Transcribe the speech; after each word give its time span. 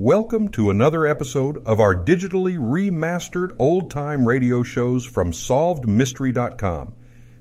Welcome 0.00 0.50
to 0.50 0.70
another 0.70 1.08
episode 1.08 1.60
of 1.66 1.80
our 1.80 1.92
digitally 1.92 2.56
remastered 2.56 3.56
old 3.58 3.90
time 3.90 4.24
radio 4.24 4.62
shows 4.62 5.04
from 5.04 5.32
SolvedMystery.com. 5.32 6.94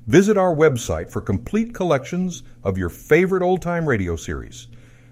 Visit 0.07 0.39
our 0.39 0.55
website 0.55 1.11
for 1.11 1.21
complete 1.21 1.75
collections 1.75 2.41
of 2.63 2.75
your 2.75 2.89
favorite 2.89 3.43
old 3.43 3.61
time 3.61 3.87
radio 3.87 4.15
series. 4.15 4.69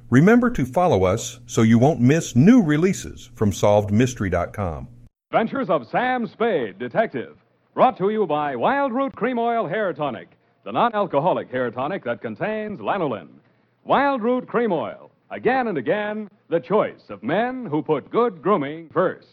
Remember 0.09 0.49
to 0.49 0.65
follow 0.65 1.03
us 1.03 1.39
so 1.45 1.61
you 1.61 1.77
won't 1.77 2.01
miss 2.01 2.35
new 2.35 2.63
releases 2.63 3.29
from 3.35 3.51
SolvedMystery.com. 3.51 4.87
Adventures 5.29 5.69
of 5.69 5.87
Sam 5.87 6.25
Spade, 6.25 6.79
Detective. 6.79 7.37
Brought 7.75 7.95
to 7.99 8.09
you 8.09 8.25
by 8.25 8.55
Wild 8.55 8.91
Root 8.91 9.15
Cream 9.15 9.37
Oil 9.37 9.67
Hair 9.67 9.93
Tonic, 9.93 10.29
the 10.63 10.71
non 10.71 10.95
alcoholic 10.95 11.51
hair 11.51 11.69
tonic 11.69 12.05
that 12.05 12.23
contains 12.23 12.79
lanolin. 12.79 13.27
Wild 13.83 14.23
Root 14.23 14.47
Cream 14.47 14.71
Oil. 14.71 15.11
Again 15.31 15.67
and 15.67 15.77
again, 15.77 16.29
the 16.49 16.59
choice 16.59 17.01
of 17.09 17.23
men 17.23 17.65
who 17.65 17.81
put 17.81 18.11
good 18.11 18.41
grooming 18.41 18.89
first. 18.93 19.27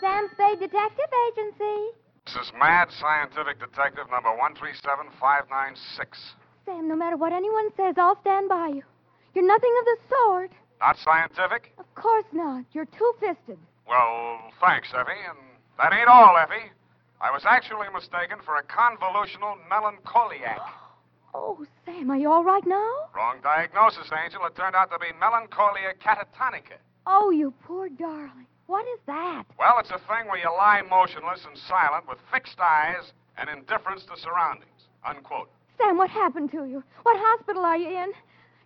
Sam 0.00 0.28
Spade 0.32 0.60
Detective 0.60 1.10
Agency. 1.28 1.96
This 2.26 2.36
is 2.36 2.52
Mad 2.58 2.88
Scientific 3.00 3.58
Detective 3.60 4.04
number 4.10 4.30
137596. 4.36 6.34
Sam, 6.66 6.88
no 6.88 6.96
matter 6.96 7.16
what 7.16 7.32
anyone 7.32 7.70
says, 7.76 7.94
I'll 7.96 8.20
stand 8.20 8.48
by 8.48 8.68
you. 8.68 8.82
You're 9.34 9.46
nothing 9.46 9.72
of 9.80 9.84
the 9.84 9.96
sort. 10.08 10.50
Not 10.80 10.96
scientific? 10.98 11.72
Of 11.78 11.92
course 11.94 12.24
not. 12.32 12.64
You're 12.72 12.86
two 12.86 13.12
fisted. 13.20 13.58
Well, 13.88 14.40
thanks, 14.60 14.88
Effie. 14.94 15.12
And 15.28 15.38
that 15.78 15.92
ain't 15.92 16.08
all, 16.08 16.36
Effie. 16.36 16.70
I 17.20 17.30
was 17.30 17.44
actually 17.44 17.86
mistaken 17.92 18.38
for 18.44 18.56
a 18.56 18.62
convolutional 18.64 19.56
melancholiac. 19.68 20.60
Oh, 21.34 21.64
Sam, 21.84 22.10
are 22.10 22.16
you 22.16 22.30
all 22.30 22.42
right 22.42 22.66
now? 22.66 22.90
Wrong 23.14 23.36
diagnosis, 23.42 24.10
Angel. 24.24 24.44
It 24.46 24.56
turned 24.56 24.74
out 24.74 24.90
to 24.90 24.98
be 24.98 25.12
melancholia 25.20 25.94
catatonica. 26.02 26.80
Oh, 27.06 27.30
you 27.30 27.52
poor 27.64 27.88
darling. 27.88 28.46
What 28.66 28.86
is 28.94 29.00
that? 29.06 29.44
Well, 29.58 29.76
it's 29.78 29.90
a 29.90 29.98
thing 29.98 30.28
where 30.28 30.38
you 30.38 30.50
lie 30.50 30.82
motionless 30.88 31.44
and 31.46 31.56
silent 31.58 32.08
with 32.08 32.18
fixed 32.32 32.58
eyes 32.58 33.12
and 33.36 33.50
indifference 33.50 34.04
to 34.04 34.16
surroundings. 34.16 34.88
Unquote. 35.04 35.50
Sam, 35.78 35.98
what 35.98 36.10
happened 36.10 36.50
to 36.52 36.64
you? 36.64 36.82
What 37.02 37.16
hospital 37.18 37.64
are 37.64 37.76
you 37.76 37.88
in? 37.88 38.12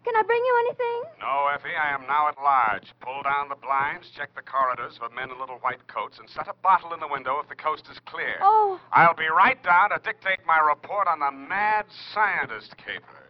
Can 0.04 0.14
I 0.16 0.22
bring 0.22 0.44
you 0.44 0.54
anything? 0.68 1.02
No, 1.20 1.48
Effie, 1.54 1.74
I 1.74 1.94
am 1.94 2.02
now 2.06 2.28
at 2.28 2.36
large. 2.36 2.92
Pull 3.00 3.22
down 3.22 3.48
the 3.48 3.56
blinds, 3.56 4.10
check 4.14 4.34
the 4.34 4.42
corridors 4.42 4.98
for 4.98 5.08
men 5.08 5.30
in 5.30 5.40
little 5.40 5.56
white 5.58 5.86
coats, 5.88 6.18
and 6.18 6.28
set 6.28 6.46
a 6.46 6.52
bottle 6.62 6.92
in 6.92 7.00
the 7.00 7.08
window 7.08 7.40
if 7.42 7.48
the 7.48 7.56
coast 7.56 7.88
is 7.90 7.98
clear. 8.04 8.36
Oh. 8.42 8.78
I'll 8.92 9.16
be 9.16 9.28
right 9.28 9.60
down 9.62 9.90
to 9.90 9.98
dictate 10.04 10.40
my 10.46 10.58
report 10.60 11.08
on 11.08 11.20
the 11.20 11.32
mad 11.32 11.86
scientist 12.12 12.76
caper. 12.76 13.24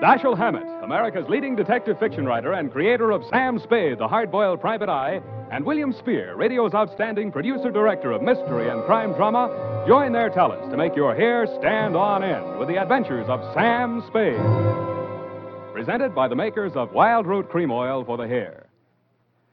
Dashiell 0.00 0.34
Hammett, 0.34 0.66
America's 0.82 1.28
leading 1.28 1.54
detective 1.54 1.98
fiction 1.98 2.24
writer 2.24 2.54
and 2.54 2.72
creator 2.72 3.10
of 3.10 3.22
Sam 3.28 3.58
Spade, 3.58 3.98
the 3.98 4.08
hard-boiled 4.08 4.58
private 4.58 4.88
eye, 4.88 5.20
and 5.52 5.62
William 5.62 5.92
Spier, 5.92 6.34
radio's 6.36 6.72
outstanding 6.72 7.30
producer-director 7.30 8.10
of 8.10 8.22
mystery 8.22 8.70
and 8.70 8.82
crime 8.84 9.12
drama, 9.12 9.84
join 9.86 10.12
their 10.12 10.30
talents 10.30 10.70
to 10.70 10.76
make 10.78 10.96
your 10.96 11.14
hair 11.14 11.46
stand 11.58 11.96
on 11.96 12.24
end 12.24 12.58
with 12.58 12.68
the 12.68 12.80
adventures 12.80 13.26
of 13.28 13.42
Sam 13.52 14.02
Spade. 14.06 14.40
Presented 15.74 16.14
by 16.14 16.28
the 16.28 16.34
makers 16.34 16.72
of 16.76 16.92
Wild 16.92 17.26
Root 17.26 17.50
Cream 17.50 17.70
Oil 17.70 18.02
for 18.02 18.16
the 18.16 18.26
hair. 18.26 18.68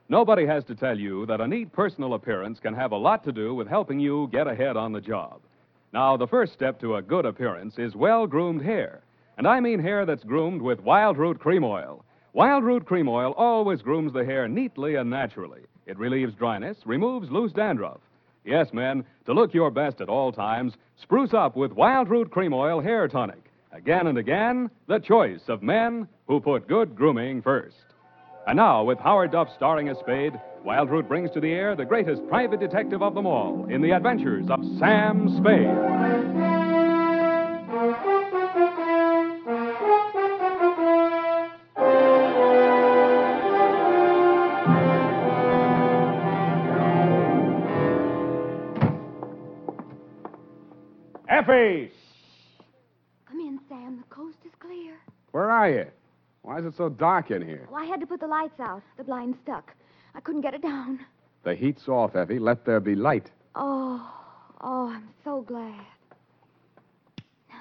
Nobody 0.08 0.46
has 0.46 0.64
to 0.64 0.74
tell 0.74 0.98
you 0.98 1.26
that 1.26 1.42
a 1.42 1.46
neat 1.46 1.74
personal 1.74 2.14
appearance 2.14 2.58
can 2.58 2.72
have 2.72 2.92
a 2.92 2.96
lot 2.96 3.22
to 3.24 3.32
do 3.32 3.54
with 3.54 3.68
helping 3.68 4.00
you 4.00 4.30
get 4.32 4.46
ahead 4.46 4.78
on 4.78 4.92
the 4.92 5.00
job. 5.02 5.40
Now, 5.92 6.16
the 6.16 6.26
first 6.26 6.54
step 6.54 6.80
to 6.80 6.96
a 6.96 7.02
good 7.02 7.26
appearance 7.26 7.76
is 7.76 7.94
well 7.94 8.26
groomed 8.26 8.62
hair. 8.62 9.02
And 9.38 9.46
I 9.46 9.60
mean 9.60 9.78
hair 9.78 10.04
that's 10.04 10.24
groomed 10.24 10.60
with 10.60 10.80
Wild 10.80 11.16
Root 11.16 11.38
Cream 11.38 11.62
Oil. 11.62 12.04
Wild 12.32 12.64
Root 12.64 12.86
Cream 12.86 13.08
Oil 13.08 13.32
always 13.36 13.82
grooms 13.82 14.12
the 14.12 14.24
hair 14.24 14.48
neatly 14.48 14.96
and 14.96 15.08
naturally. 15.08 15.60
It 15.86 15.96
relieves 15.96 16.34
dryness, 16.34 16.76
removes 16.84 17.30
loose 17.30 17.52
dandruff. 17.52 18.00
Yes, 18.44 18.72
men, 18.72 19.04
to 19.26 19.32
look 19.32 19.54
your 19.54 19.70
best 19.70 20.00
at 20.00 20.08
all 20.08 20.32
times, 20.32 20.74
spruce 21.00 21.34
up 21.34 21.56
with 21.56 21.72
Wild 21.72 22.08
Root 22.08 22.32
Cream 22.32 22.52
Oil 22.52 22.80
Hair 22.80 23.08
Tonic. 23.08 23.52
Again 23.70 24.08
and 24.08 24.18
again, 24.18 24.70
the 24.88 24.98
choice 24.98 25.42
of 25.48 25.62
men 25.62 26.08
who 26.26 26.40
put 26.40 26.66
good 26.66 26.96
grooming 26.96 27.40
first. 27.40 27.76
And 28.48 28.56
now, 28.56 28.82
with 28.82 28.98
Howard 28.98 29.30
Duff 29.30 29.48
starring 29.54 29.88
as 29.88 29.98
Spade, 29.98 30.32
Wild 30.64 30.90
Root 30.90 31.06
brings 31.06 31.30
to 31.30 31.40
the 31.40 31.52
air 31.52 31.76
the 31.76 31.84
greatest 31.84 32.26
private 32.28 32.58
detective 32.58 33.02
of 33.02 33.14
them 33.14 33.26
all 33.26 33.66
in 33.70 33.82
the 33.82 33.92
adventures 33.92 34.50
of 34.50 34.64
Sam 34.78 35.28
Spade. 35.36 36.17
Effie! 51.38 51.92
Come 53.28 53.38
in, 53.38 53.60
Sam. 53.68 53.98
The 53.98 54.14
coast 54.14 54.38
is 54.44 54.50
clear. 54.58 54.94
Where 55.30 55.48
are 55.48 55.70
you? 55.70 55.84
Why 56.42 56.58
is 56.58 56.64
it 56.64 56.74
so 56.76 56.88
dark 56.88 57.30
in 57.30 57.42
here? 57.42 57.68
Oh, 57.70 57.76
I 57.76 57.84
had 57.84 58.00
to 58.00 58.06
put 58.06 58.18
the 58.18 58.26
lights 58.26 58.58
out. 58.58 58.82
The 58.96 59.04
blind 59.04 59.36
stuck. 59.44 59.72
I 60.16 60.20
couldn't 60.20 60.40
get 60.40 60.54
it 60.54 60.62
down. 60.62 60.98
The 61.44 61.54
heat's 61.54 61.86
off, 61.86 62.16
Effie. 62.16 62.40
Let 62.40 62.64
there 62.64 62.80
be 62.80 62.96
light. 62.96 63.30
Oh, 63.54 64.12
oh, 64.62 64.88
I'm 64.88 65.10
so 65.22 65.42
glad. 65.42 65.78
Now, 67.48 67.56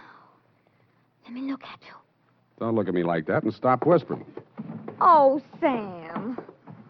let 1.25 1.33
me 1.33 1.41
look 1.41 1.63
at 1.63 1.79
you. 1.81 1.93
Don't 2.59 2.73
look 2.73 2.87
at 2.87 2.95
me 2.95 3.03
like 3.03 3.27
that 3.27 3.43
and 3.43 3.53
stop 3.53 3.85
whispering. 3.85 4.25
Oh, 4.99 5.39
Sam. 5.59 6.39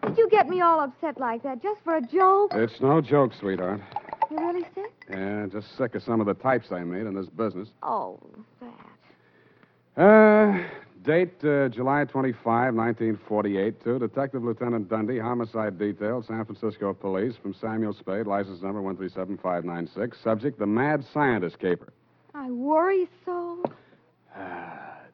Did 0.06 0.16
you 0.16 0.26
get 0.30 0.48
me 0.48 0.62
all 0.62 0.80
upset 0.80 1.20
like 1.20 1.42
that 1.42 1.62
just 1.62 1.82
for 1.84 1.96
a 1.96 2.00
joke? 2.00 2.52
It's 2.54 2.80
no 2.80 3.02
joke, 3.02 3.32
sweetheart. 3.38 3.82
You 4.30 4.36
really 4.38 4.66
sick? 4.74 5.06
Yeah, 5.10 5.46
just 5.50 5.76
sick 5.76 5.94
of 5.94 6.02
some 6.02 6.20
of 6.20 6.26
the 6.26 6.34
types 6.34 6.70
I 6.70 6.80
made 6.84 7.06
in 7.06 7.14
this 7.14 7.28
business. 7.28 7.68
Oh, 7.82 8.20
that. 8.60 10.02
Uh, 10.02 10.62
date 11.02 11.42
uh, 11.44 11.68
July 11.68 12.04
25, 12.04 12.74
1948, 12.74 13.84
to 13.84 13.98
Detective 13.98 14.44
Lieutenant 14.44 14.88
Dundee, 14.88 15.18
Homicide 15.18 15.78
Detail, 15.78 16.22
San 16.22 16.44
Francisco 16.44 16.92
Police, 16.92 17.34
from 17.40 17.54
Samuel 17.54 17.94
Spade, 17.94 18.26
license 18.26 18.62
number 18.62 18.82
137596. 18.82 20.18
Subject, 20.22 20.58
the 20.58 20.66
Mad 20.66 21.04
Scientist 21.12 21.58
Caper. 21.58 21.92
I 22.34 22.50
worry 22.50 23.08
so. 23.24 23.62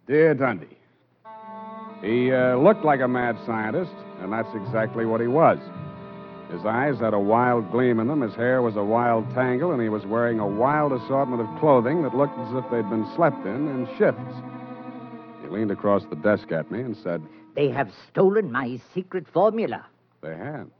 Dear 0.07 0.35
Dundee, 0.35 0.67
he 2.03 2.31
uh, 2.31 2.57
looked 2.57 2.85
like 2.85 3.01
a 3.01 3.09
mad 3.09 3.39
scientist, 3.47 3.95
and 4.21 4.31
that's 4.31 4.55
exactly 4.55 5.07
what 5.07 5.23
he 5.23 5.29
was. 5.29 5.59
His 6.51 6.65
eyes 6.65 6.99
had 7.01 7.15
a 7.15 7.19
wild 7.19 7.71
gleam 7.73 7.99
in 7.99 8.07
them, 8.07 8.21
his 8.21 8.35
hair 8.35 8.63
was 8.63 8.77
a 8.77 8.85
wild 8.85 9.29
tangle, 9.35 9.73
and 9.73 9.83
he 9.83 9.89
was 9.89 10.05
wearing 10.05 10.39
a 10.39 10.47
wild 10.47 10.93
assortment 10.93 11.41
of 11.43 11.59
clothing 11.61 12.03
that 12.03 12.15
looked 12.15 12.39
as 12.39 12.55
if 12.55 12.71
they'd 12.71 12.89
been 12.89 13.07
slept 13.17 13.45
in 13.47 13.69
in 13.69 13.89
shifts. 13.99 14.35
He 15.43 15.49
leaned 15.49 15.71
across 15.71 16.05
the 16.05 16.17
desk 16.17 16.53
at 16.53 16.71
me 16.71 16.81
and 16.81 16.97
said, 16.97 17.23
They 17.55 17.71
have 17.71 17.91
stolen 18.11 18.53
my 18.53 18.81
secret 18.95 19.27
formula. 19.33 19.85
They 20.21 20.37
had. 20.37 20.71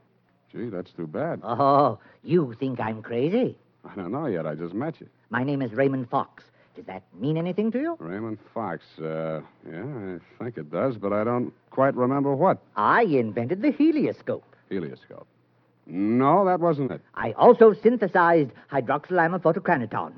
Gee, 0.53 0.69
that's 0.69 0.93
too 0.93 1.07
bad. 1.07 1.41
Oh, 1.43 1.99
you 2.23 2.55
think 2.61 2.79
I'm 2.79 3.03
crazy? 3.03 3.57
I 3.85 3.95
don't 3.97 4.13
know 4.13 4.27
yet. 4.27 4.47
I 4.47 4.55
just 4.55 4.75
met 4.75 5.01
you. 5.01 5.09
My 5.31 5.43
name 5.43 5.61
is 5.63 5.73
Raymond 5.73 6.09
Fox. 6.09 6.45
Does 6.77 6.85
that 6.87 7.03
mean 7.19 7.37
anything 7.37 7.71
to 7.73 7.79
you? 7.81 7.97
Raymond 7.99 8.39
Fox. 8.53 8.83
Uh, 8.99 9.41
yeah, 9.69 10.19
I 10.41 10.45
think 10.45 10.57
it 10.59 10.71
does, 10.71 10.97
but 10.97 11.13
I 11.13 11.25
don't 11.25 11.53
quite 11.71 11.95
remember 11.95 12.35
what. 12.35 12.59
I 12.77 13.03
invented 13.03 13.63
the 13.63 13.71
helioscope. 13.73 14.45
Helioscope. 14.71 15.27
No, 15.87 16.45
that 16.47 16.61
wasn't 16.61 16.91
it. 16.93 17.01
I 17.15 17.33
also 17.33 17.75
synthesized 17.75 18.51
hydroxylamophotochronaton. 18.73 20.13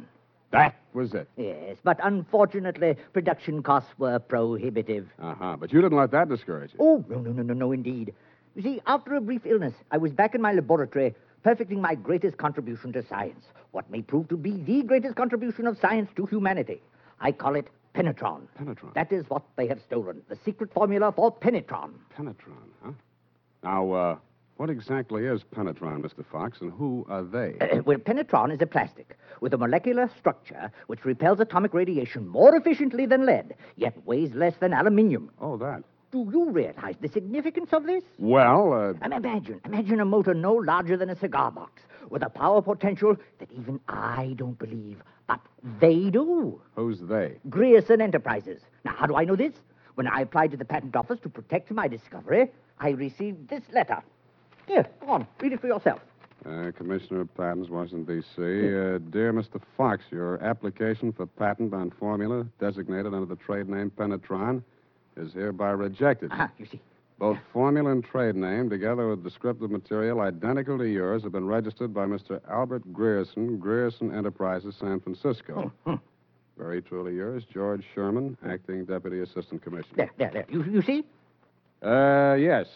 That 0.52 0.76
was 0.92 1.12
it. 1.12 1.28
Yes, 1.36 1.76
but 1.82 1.98
unfortunately, 2.02 2.96
production 3.12 3.62
costs 3.62 3.90
were 3.98 4.18
prohibitive. 4.18 5.08
Uh 5.20 5.34
huh. 5.34 5.56
But 5.58 5.72
you 5.72 5.80
didn't 5.80 5.98
let 5.98 6.12
that 6.12 6.28
discourage 6.28 6.72
you. 6.72 6.78
Oh, 6.80 7.04
no, 7.08 7.18
no, 7.18 7.32
no, 7.32 7.42
no, 7.42 7.54
no, 7.54 7.72
indeed. 7.72 8.14
You 8.54 8.62
see, 8.62 8.80
after 8.86 9.14
a 9.14 9.20
brief 9.20 9.42
illness, 9.44 9.74
I 9.90 9.98
was 9.98 10.12
back 10.12 10.34
in 10.34 10.40
my 10.40 10.52
laboratory, 10.52 11.14
perfecting 11.42 11.80
my 11.80 11.94
greatest 11.94 12.38
contribution 12.38 12.92
to 12.92 13.04
science. 13.06 13.44
What 13.72 13.90
may 13.90 14.02
prove 14.02 14.28
to 14.28 14.36
be 14.36 14.52
the 14.52 14.82
greatest 14.84 15.16
contribution 15.16 15.66
of 15.66 15.78
science 15.78 16.10
to 16.16 16.24
humanity. 16.26 16.80
I 17.20 17.32
call 17.32 17.56
it 17.56 17.68
penetron. 17.94 18.42
Penetron. 18.58 18.94
That 18.94 19.12
is 19.12 19.28
what 19.28 19.42
they 19.56 19.66
have 19.66 19.80
stolen. 19.82 20.22
The 20.28 20.38
secret 20.44 20.72
formula 20.72 21.12
for 21.12 21.34
penetron. 21.34 21.90
Penetron, 22.16 22.68
huh? 22.82 22.92
Now, 23.62 23.92
uh, 23.92 24.16
what 24.56 24.70
exactly 24.70 25.26
is 25.26 25.42
penetron, 25.54 26.00
Mr. 26.02 26.24
Fox, 26.24 26.60
and 26.60 26.72
who 26.72 27.04
are 27.08 27.22
they? 27.22 27.54
well, 27.84 27.98
penetron 27.98 28.52
is 28.52 28.60
a 28.62 28.66
plastic 28.66 29.18
with 29.40 29.52
a 29.52 29.58
molecular 29.58 30.10
structure 30.18 30.70
which 30.86 31.04
repels 31.04 31.40
atomic 31.40 31.74
radiation 31.74 32.26
more 32.26 32.56
efficiently 32.56 33.06
than 33.06 33.26
lead, 33.26 33.54
yet 33.76 33.94
weighs 34.06 34.32
less 34.34 34.54
than 34.56 34.72
aluminium. 34.72 35.30
oh, 35.40 35.56
that. 35.58 35.82
Do 36.12 36.28
you 36.32 36.48
realize 36.50 36.94
the 37.00 37.08
significance 37.08 37.72
of 37.72 37.84
this? 37.84 38.02
Well, 38.18 38.72
uh, 38.72 39.06
imagine, 39.06 39.60
imagine 39.64 40.00
a 40.00 40.04
motor 40.04 40.32
no 40.32 40.54
larger 40.54 40.96
than 40.96 41.10
a 41.10 41.16
cigar 41.16 41.50
box, 41.50 41.82
with 42.08 42.22
a 42.22 42.30
power 42.30 42.62
potential 42.62 43.16
that 43.40 43.50
even 43.52 43.80
I 43.88 44.32
don't 44.36 44.58
believe, 44.58 45.02
but 45.26 45.40
they 45.80 46.08
do. 46.10 46.62
who's 46.76 47.00
they? 47.00 47.38
Grierson 47.50 48.00
Enterprises. 48.00 48.62
Now, 48.84 48.94
how 48.96 49.06
do 49.06 49.16
I 49.16 49.24
know 49.24 49.36
this? 49.36 49.52
When 49.96 50.06
I 50.06 50.20
applied 50.20 50.52
to 50.52 50.56
the 50.56 50.64
patent 50.64 50.94
office 50.94 51.18
to 51.20 51.28
protect 51.28 51.70
my 51.72 51.88
discovery, 51.88 52.50
I 52.78 52.90
received 52.90 53.48
this 53.48 53.64
letter. 53.72 54.02
Here, 54.66 54.86
go 55.00 55.08
on, 55.08 55.26
read 55.40 55.52
it 55.52 55.60
for 55.60 55.68
yourself. 55.68 56.00
Uh, 56.44 56.70
Commissioner 56.76 57.22
of 57.22 57.34
Patents, 57.36 57.68
Washington, 57.68 58.04
D.C. 58.04 58.42
Uh, 58.42 58.98
dear 59.10 59.32
Mr. 59.32 59.60
Fox, 59.76 60.04
your 60.10 60.42
application 60.44 61.12
for 61.12 61.26
patent 61.26 61.74
on 61.74 61.90
formula 61.90 62.46
designated 62.60 63.14
under 63.14 63.26
the 63.26 63.36
trade 63.36 63.68
name 63.68 63.90
Penetron 63.96 64.62
is 65.16 65.32
hereby 65.32 65.70
rejected. 65.70 66.30
Ah, 66.32 66.50
you 66.58 66.66
see. 66.66 66.80
Both 67.18 67.38
formula 67.52 67.90
and 67.90 68.04
trade 68.04 68.36
name, 68.36 68.68
together 68.68 69.08
with 69.08 69.24
descriptive 69.24 69.70
material 69.70 70.20
identical 70.20 70.76
to 70.78 70.84
yours, 70.86 71.22
have 71.22 71.32
been 71.32 71.46
registered 71.46 71.94
by 71.94 72.04
Mr. 72.04 72.40
Albert 72.48 72.92
Grierson, 72.92 73.58
Grierson 73.58 74.14
Enterprises, 74.14 74.74
San 74.78 75.00
Francisco. 75.00 75.72
Very 76.58 76.82
truly 76.82 77.14
yours, 77.14 77.42
George 77.52 77.84
Sherman, 77.94 78.36
Acting 78.46 78.84
Deputy 78.84 79.20
Assistant 79.20 79.62
Commissioner. 79.62 79.94
There, 79.96 80.10
there, 80.18 80.30
there. 80.30 80.46
You, 80.50 80.62
you 80.64 80.82
see? 80.82 81.04
Uh, 81.82 82.34
yes. 82.38 82.66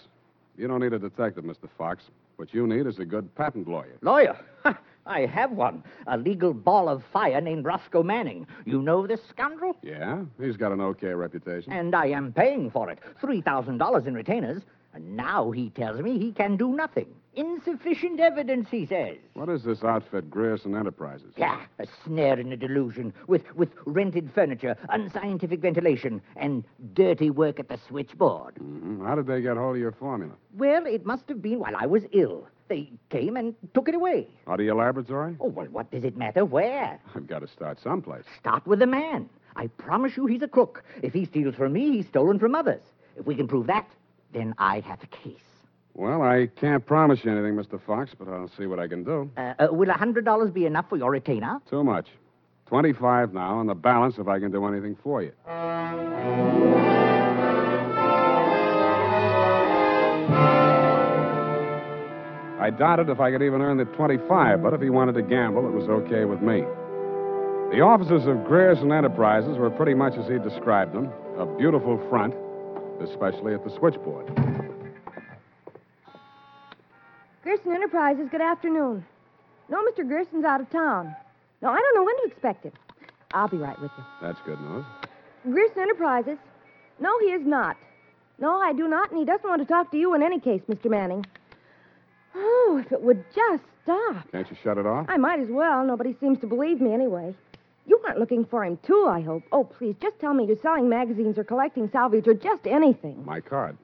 You 0.61 0.69
don't 0.69 0.81
need 0.81 0.93
a 0.93 0.99
detective, 0.99 1.45
Mr. 1.45 1.71
Fox. 1.79 2.05
What 2.37 2.53
you 2.53 2.67
need 2.67 2.87
is 2.87 2.99
a 2.99 3.05
good 3.07 3.35
patent 3.35 3.67
lawyer. 3.67 3.97
Lawyer. 4.03 4.37
I 5.07 5.21
have 5.21 5.53
one. 5.53 5.83
A 6.07 6.19
legal 6.19 6.53
ball 6.53 6.87
of 6.87 7.03
fire 7.11 7.41
named 7.41 7.65
Roscoe 7.65 8.03
Manning. 8.03 8.47
You 8.67 8.83
know 8.83 9.07
this 9.07 9.21
scoundrel? 9.31 9.79
Yeah? 9.83 10.23
He's 10.39 10.59
got 10.59 10.73
an 10.73 10.83
okay 10.83 11.15
reputation. 11.15 11.73
And 11.73 11.95
I 11.95 12.09
am 12.09 12.35
paying 12.35 12.71
for 12.71 12.91
it. 12.91 12.99
$3,000 13.23 14.07
in 14.07 14.13
retainers. 14.13 14.63
And 14.93 15.17
now 15.17 15.51
he 15.51 15.71
tells 15.71 16.03
me 16.03 16.19
he 16.19 16.31
can 16.31 16.59
do 16.59 16.75
nothing. 16.75 17.07
Insufficient 17.35 18.19
evidence, 18.19 18.69
he 18.71 18.87
says. 18.87 19.17
What 19.35 19.49
is 19.49 19.63
this 19.63 19.85
outfit, 19.85 20.31
Grierson 20.31 20.75
Enterprises? 20.75 21.33
Yeah, 21.37 21.61
a 21.79 21.87
snare 22.05 22.39
and 22.39 22.53
a 22.53 22.57
delusion, 22.57 23.15
with, 23.29 23.55
with 23.55 23.71
rented 23.87 24.31
furniture, 24.35 24.77
unscientific 24.89 25.61
ventilation, 25.61 26.21
and 26.37 26.65
dirty 26.93 27.31
work 27.31 27.61
at 27.61 27.69
the 27.69 27.79
switchboard. 27.87 28.57
Mm-hmm. 28.57 29.07
How 29.07 29.15
did 29.15 29.27
they 29.29 29.41
get 29.43 29.57
hold 29.57 29.77
of 29.77 29.81
your 29.81 29.93
formula? 29.93 30.33
Well, 30.57 30.87
it 30.87 31.07
must 31.07 31.29
have 31.29 31.41
been 31.41 31.61
while 31.61 31.77
I 31.77 31.87
was 31.87 32.03
ill. 32.13 32.49
They 32.69 32.91
came 33.11 33.37
and 33.37 33.55
took 33.75 33.89
it 33.89 33.95
away. 33.95 34.27
Out 34.49 34.59
of 34.59 34.67
your 34.67 34.77
laboratory? 34.77 35.37
Oh, 35.41 35.49
well, 35.49 35.67
what 35.67 35.91
does 35.91 36.05
it 36.05 36.17
matter 36.17 36.45
where? 36.45 36.99
I've 37.15 37.27
got 37.29 37.41
to 37.41 37.49
start 37.49 37.79
someplace. 37.81 38.25
Start 38.39 38.67
with 38.67 38.81
the 38.81 38.87
man. 38.87 39.29
I 39.55 39.69
promise 39.69 40.17
you 40.17 40.27
he's 40.27 40.43
a 40.43 40.49
crook. 40.49 40.85
If 41.03 41.13
he 41.13 41.25
steals 41.25 41.55
from 41.55 41.73
me, 41.73 41.93
he's 41.93 42.07
stolen 42.07 42.39
from 42.39 42.55
others. 42.55 42.83
If 43.17 43.27
we 43.27 43.35
can 43.37 43.47
prove 43.47 43.67
that, 43.69 43.89
then 44.33 44.55
I 44.59 44.81
have 44.81 45.03
a 45.03 45.07
case. 45.07 45.43
Well, 45.95 46.23
I 46.23 46.49
can't 46.57 46.85
promise 46.85 47.21
you 47.25 47.31
anything, 47.33 47.55
Mr. 47.57 47.81
Fox, 47.85 48.13
but 48.19 48.29
I'll 48.29 48.51
see 48.57 48.67
what 48.67 48.79
I 48.79 48.89
can 48.89 49.05
do. 49.05 49.31
Uh, 49.37 49.55
uh, 49.59 49.69
will 49.71 49.91
a 49.91 49.95
$100 49.95 50.53
be 50.53 50.67
enough 50.67 50.89
for 50.89 50.97
your 50.97 51.11
retainer? 51.11 51.61
Too 51.69 51.85
much. 51.85 52.07
25 52.67 53.35
now, 53.35 53.61
and 53.61 53.69
the 53.69 53.75
balance 53.75 54.17
if 54.19 54.29
I 54.29 54.39
can 54.39 54.53
do 54.53 54.65
anything 54.67 54.97
for 55.03 55.23
you. 55.23 55.33
I 62.61 62.71
doubted 62.71 63.09
if 63.09 63.19
I 63.19 63.33
could 63.33 63.43
even 63.43 63.61
earn 63.63 63.79
the 63.79 63.87
25, 63.87 64.63
but 64.63 64.75
if 64.75 64.81
he 64.81 64.91
wanted 64.91 65.15
to 65.15 65.23
gamble, 65.23 65.67
it 65.67 65.73
was 65.73 65.89
okay 65.89 66.25
with 66.25 66.41
me. 66.43 66.61
The 67.75 67.81
offices 67.81 68.27
of 68.27 68.45
Grierson 68.45 68.93
Enterprises 68.93 69.57
were 69.57 69.71
pretty 69.71 69.95
much 69.95 70.15
as 70.15 70.29
he 70.29 70.39
described 70.39 70.95
them 70.95 71.11
a 71.39 71.47
beautiful 71.47 71.99
front, 72.09 72.35
especially 73.01 73.55
at 73.55 73.65
the 73.65 73.71
switchboard. 73.71 74.29
Gerson 77.45 77.73
Enterprises, 77.73 78.29
good 78.31 78.43
afternoon. 78.43 79.05
No, 79.71 79.83
Mr. 79.85 80.07
Gerson's 80.07 80.45
out 80.45 80.61
of 80.61 80.69
town. 80.71 81.15
No, 81.63 81.71
I 81.71 81.79
don't 81.79 81.95
know 81.95 82.05
when 82.05 82.17
to 82.19 82.25
expect 82.25 82.65
him. 82.65 82.73
I'll 83.33 83.49
be 83.49 83.57
right 83.57 83.81
with 83.81 83.91
you. 83.97 84.05
That's 84.21 84.39
good 84.45 84.61
news. 84.61 84.85
Gerson 85.45 85.83
Enterprises? 85.83 86.39
No, 86.99 87.19
he 87.21 87.27
is 87.27 87.47
not. 87.47 87.77
No, 88.39 88.61
I 88.61 88.73
do 88.73 88.89
not, 88.89 89.11
and 89.11 89.19
he 89.19 89.25
doesn't 89.25 89.49
want 89.49 89.63
to 89.63 89.67
talk 89.69 89.91
to 89.93 89.97
you 89.97 90.15
in 90.15 90.23
any 90.23 90.39
case, 90.39 90.61
Mr. 90.69 90.91
Manning. 90.91 91.25
Oh, 92.35 92.83
if 92.85 92.93
it 92.93 93.01
would 93.03 93.25
just 93.35 93.63
stop. 93.85 94.31
Can't 94.33 94.51
you 94.51 94.57
shut 94.63 94.77
it 94.79 94.87
off? 94.87 95.07
I 95.09 95.17
might 95.17 95.41
as 95.41 95.49
well. 95.49 95.85
Nobody 95.85 96.15
seems 96.21 96.39
to 96.41 96.47
believe 96.47 96.81
me 96.81 96.93
anyway. 96.93 97.35
You 97.87 98.01
aren't 98.07 98.19
looking 98.21 98.45
for 98.45 98.65
him, 98.65 98.79
too, 98.87 99.07
I 99.09 99.21
hope. 99.21 99.43
Oh, 99.51 99.65
please, 99.65 99.97
just 100.01 100.19
tell 100.21 100.35
me 100.35 100.45
you're 100.45 100.59
selling 100.61 100.89
magazines 100.89 101.39
or 101.39 101.45
collecting 101.45 101.89
salvage 101.91 102.29
or 102.29 102.35
just 102.35 102.67
anything. 102.67 103.25
My 103.25 103.41
card. 103.41 103.77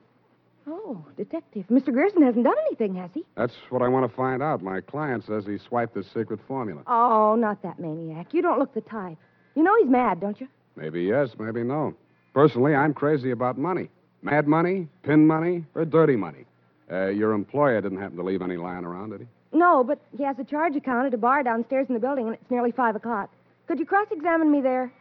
Oh, 0.69 1.05
detective. 1.17 1.65
Mr. 1.71 1.95
Gerson 1.95 2.23
hasn't 2.23 2.45
done 2.45 2.57
anything, 2.67 2.95
has 2.97 3.11
he? 3.15 3.25
That's 3.37 3.55
what 3.71 3.83
I 3.83 3.89
want 3.89 4.11
to 4.11 4.17
find 4.17 4.43
out. 4.43 4.63
My 4.63 4.81
client 4.81 5.25
says 5.25 5.47
he 5.47 5.59
swiped 5.59 5.95
the 5.95 6.03
secret 6.03 6.41
formula. 6.49 6.83
Oh, 6.87 7.37
not 7.37 7.63
that 7.63 7.79
maniac. 7.79 8.35
You 8.35 8.43
don't 8.43 8.59
look 8.59 8.75
the 8.75 8.81
type. 8.81 9.19
You 9.55 9.63
know 9.63 9.75
he's 9.81 9.89
mad, 9.91 10.21
don't 10.21 10.41
you? 10.41 10.49
Maybe 10.75 11.03
yes, 11.05 11.31
maybe 11.39 11.63
no. 11.63 11.95
Personally, 12.35 12.75
I'm 12.75 12.93
crazy 12.93 13.31
about 13.31 13.57
money. 13.57 13.89
Mad 14.23 14.49
money, 14.49 14.89
pin 15.05 15.27
money, 15.27 15.65
or 15.75 15.85
dirty 15.85 16.17
money. 16.17 16.45
Uh, 16.91 17.07
your 17.07 17.33
employer 17.33 17.81
didn't 17.81 18.01
happen 18.01 18.17
to 18.17 18.23
leave 18.23 18.43
any 18.43 18.57
lying 18.57 18.85
around, 18.85 19.11
did 19.11 19.21
he? 19.21 19.27
No, 19.57 19.85
but 19.85 20.01
he 20.17 20.25
has 20.25 20.39
a 20.39 20.45
charge 20.45 20.77
account 20.77 21.07
at 21.07 21.15
a 21.15 21.19
bar 21.19 21.43
downstairs 21.43 21.87
in 21.89 21.95
the 21.95 22.01
building, 22.01 22.27
and 22.27 22.35
it's 22.35 22.51
nearly 22.51 22.73
five 22.73 22.97
o'clock. 22.97 23.31
Could 23.69 23.79
you 23.79 23.87
cross 23.87 24.07
examine 24.11 24.51
me 24.51 24.61
there? 24.61 24.93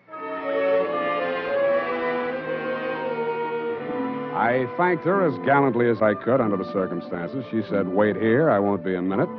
I 4.35 4.67
thanked 4.75 5.05
her 5.05 5.25
as 5.25 5.45
gallantly 5.45 5.89
as 5.89 6.01
I 6.01 6.13
could 6.13 6.41
under 6.41 6.57
the 6.57 6.69
circumstances. 6.73 7.45
She 7.49 7.61
said, 7.69 7.87
Wait 7.87 8.17
here, 8.17 8.49
I 8.49 8.59
won't 8.59 8.83
be 8.83 8.95
a 8.95 9.01
minute. 9.01 9.29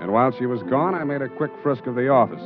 And 0.00 0.12
while 0.12 0.32
she 0.36 0.46
was 0.46 0.60
gone, 0.64 0.96
I 0.96 1.04
made 1.04 1.22
a 1.22 1.28
quick 1.28 1.52
frisk 1.62 1.86
of 1.86 1.94
the 1.94 2.08
office. 2.08 2.42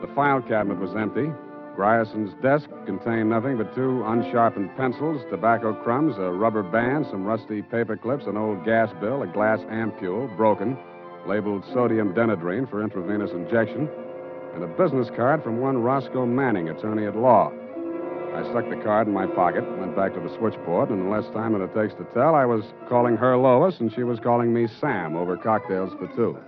The 0.00 0.06
file 0.14 0.40
cabinet 0.42 0.78
was 0.78 0.94
empty. 0.94 1.26
Grierson's 1.74 2.32
desk 2.40 2.70
contained 2.86 3.30
nothing 3.30 3.58
but 3.58 3.74
two 3.74 4.04
unsharpened 4.06 4.70
pencils, 4.76 5.20
tobacco 5.28 5.74
crumbs, 5.82 6.14
a 6.18 6.30
rubber 6.30 6.62
band, 6.62 7.06
some 7.10 7.24
rusty 7.24 7.62
paper 7.62 7.96
clips, 7.96 8.26
an 8.26 8.36
old 8.36 8.64
gas 8.64 8.88
bill, 9.00 9.22
a 9.22 9.26
glass 9.26 9.58
ampule, 9.70 10.28
broken, 10.36 10.78
labeled 11.26 11.64
sodium 11.74 12.14
denadrine 12.14 12.70
for 12.70 12.80
intravenous 12.80 13.32
injection, 13.32 13.88
and 14.54 14.62
a 14.62 14.68
business 14.78 15.08
card 15.16 15.42
from 15.42 15.58
one 15.58 15.82
Roscoe 15.82 16.26
Manning, 16.26 16.68
attorney 16.68 17.06
at 17.06 17.16
law. 17.16 17.50
I 18.38 18.48
stuck 18.50 18.70
the 18.70 18.76
card 18.76 19.08
in 19.08 19.12
my 19.12 19.26
pocket, 19.26 19.64
went 19.78 19.96
back 19.96 20.14
to 20.14 20.20
the 20.20 20.32
switchboard, 20.38 20.90
and 20.90 21.00
in 21.00 21.10
less 21.10 21.24
time 21.34 21.54
than 21.54 21.62
it 21.62 21.74
takes 21.74 21.92
to 21.94 22.04
tell, 22.14 22.36
I 22.36 22.44
was 22.44 22.62
calling 22.88 23.16
her 23.16 23.36
Lois, 23.36 23.80
and 23.80 23.92
she 23.92 24.04
was 24.04 24.20
calling 24.20 24.54
me 24.54 24.68
Sam 24.80 25.16
over 25.16 25.36
cocktails 25.36 25.92
for 25.98 26.06
two. 26.14 26.38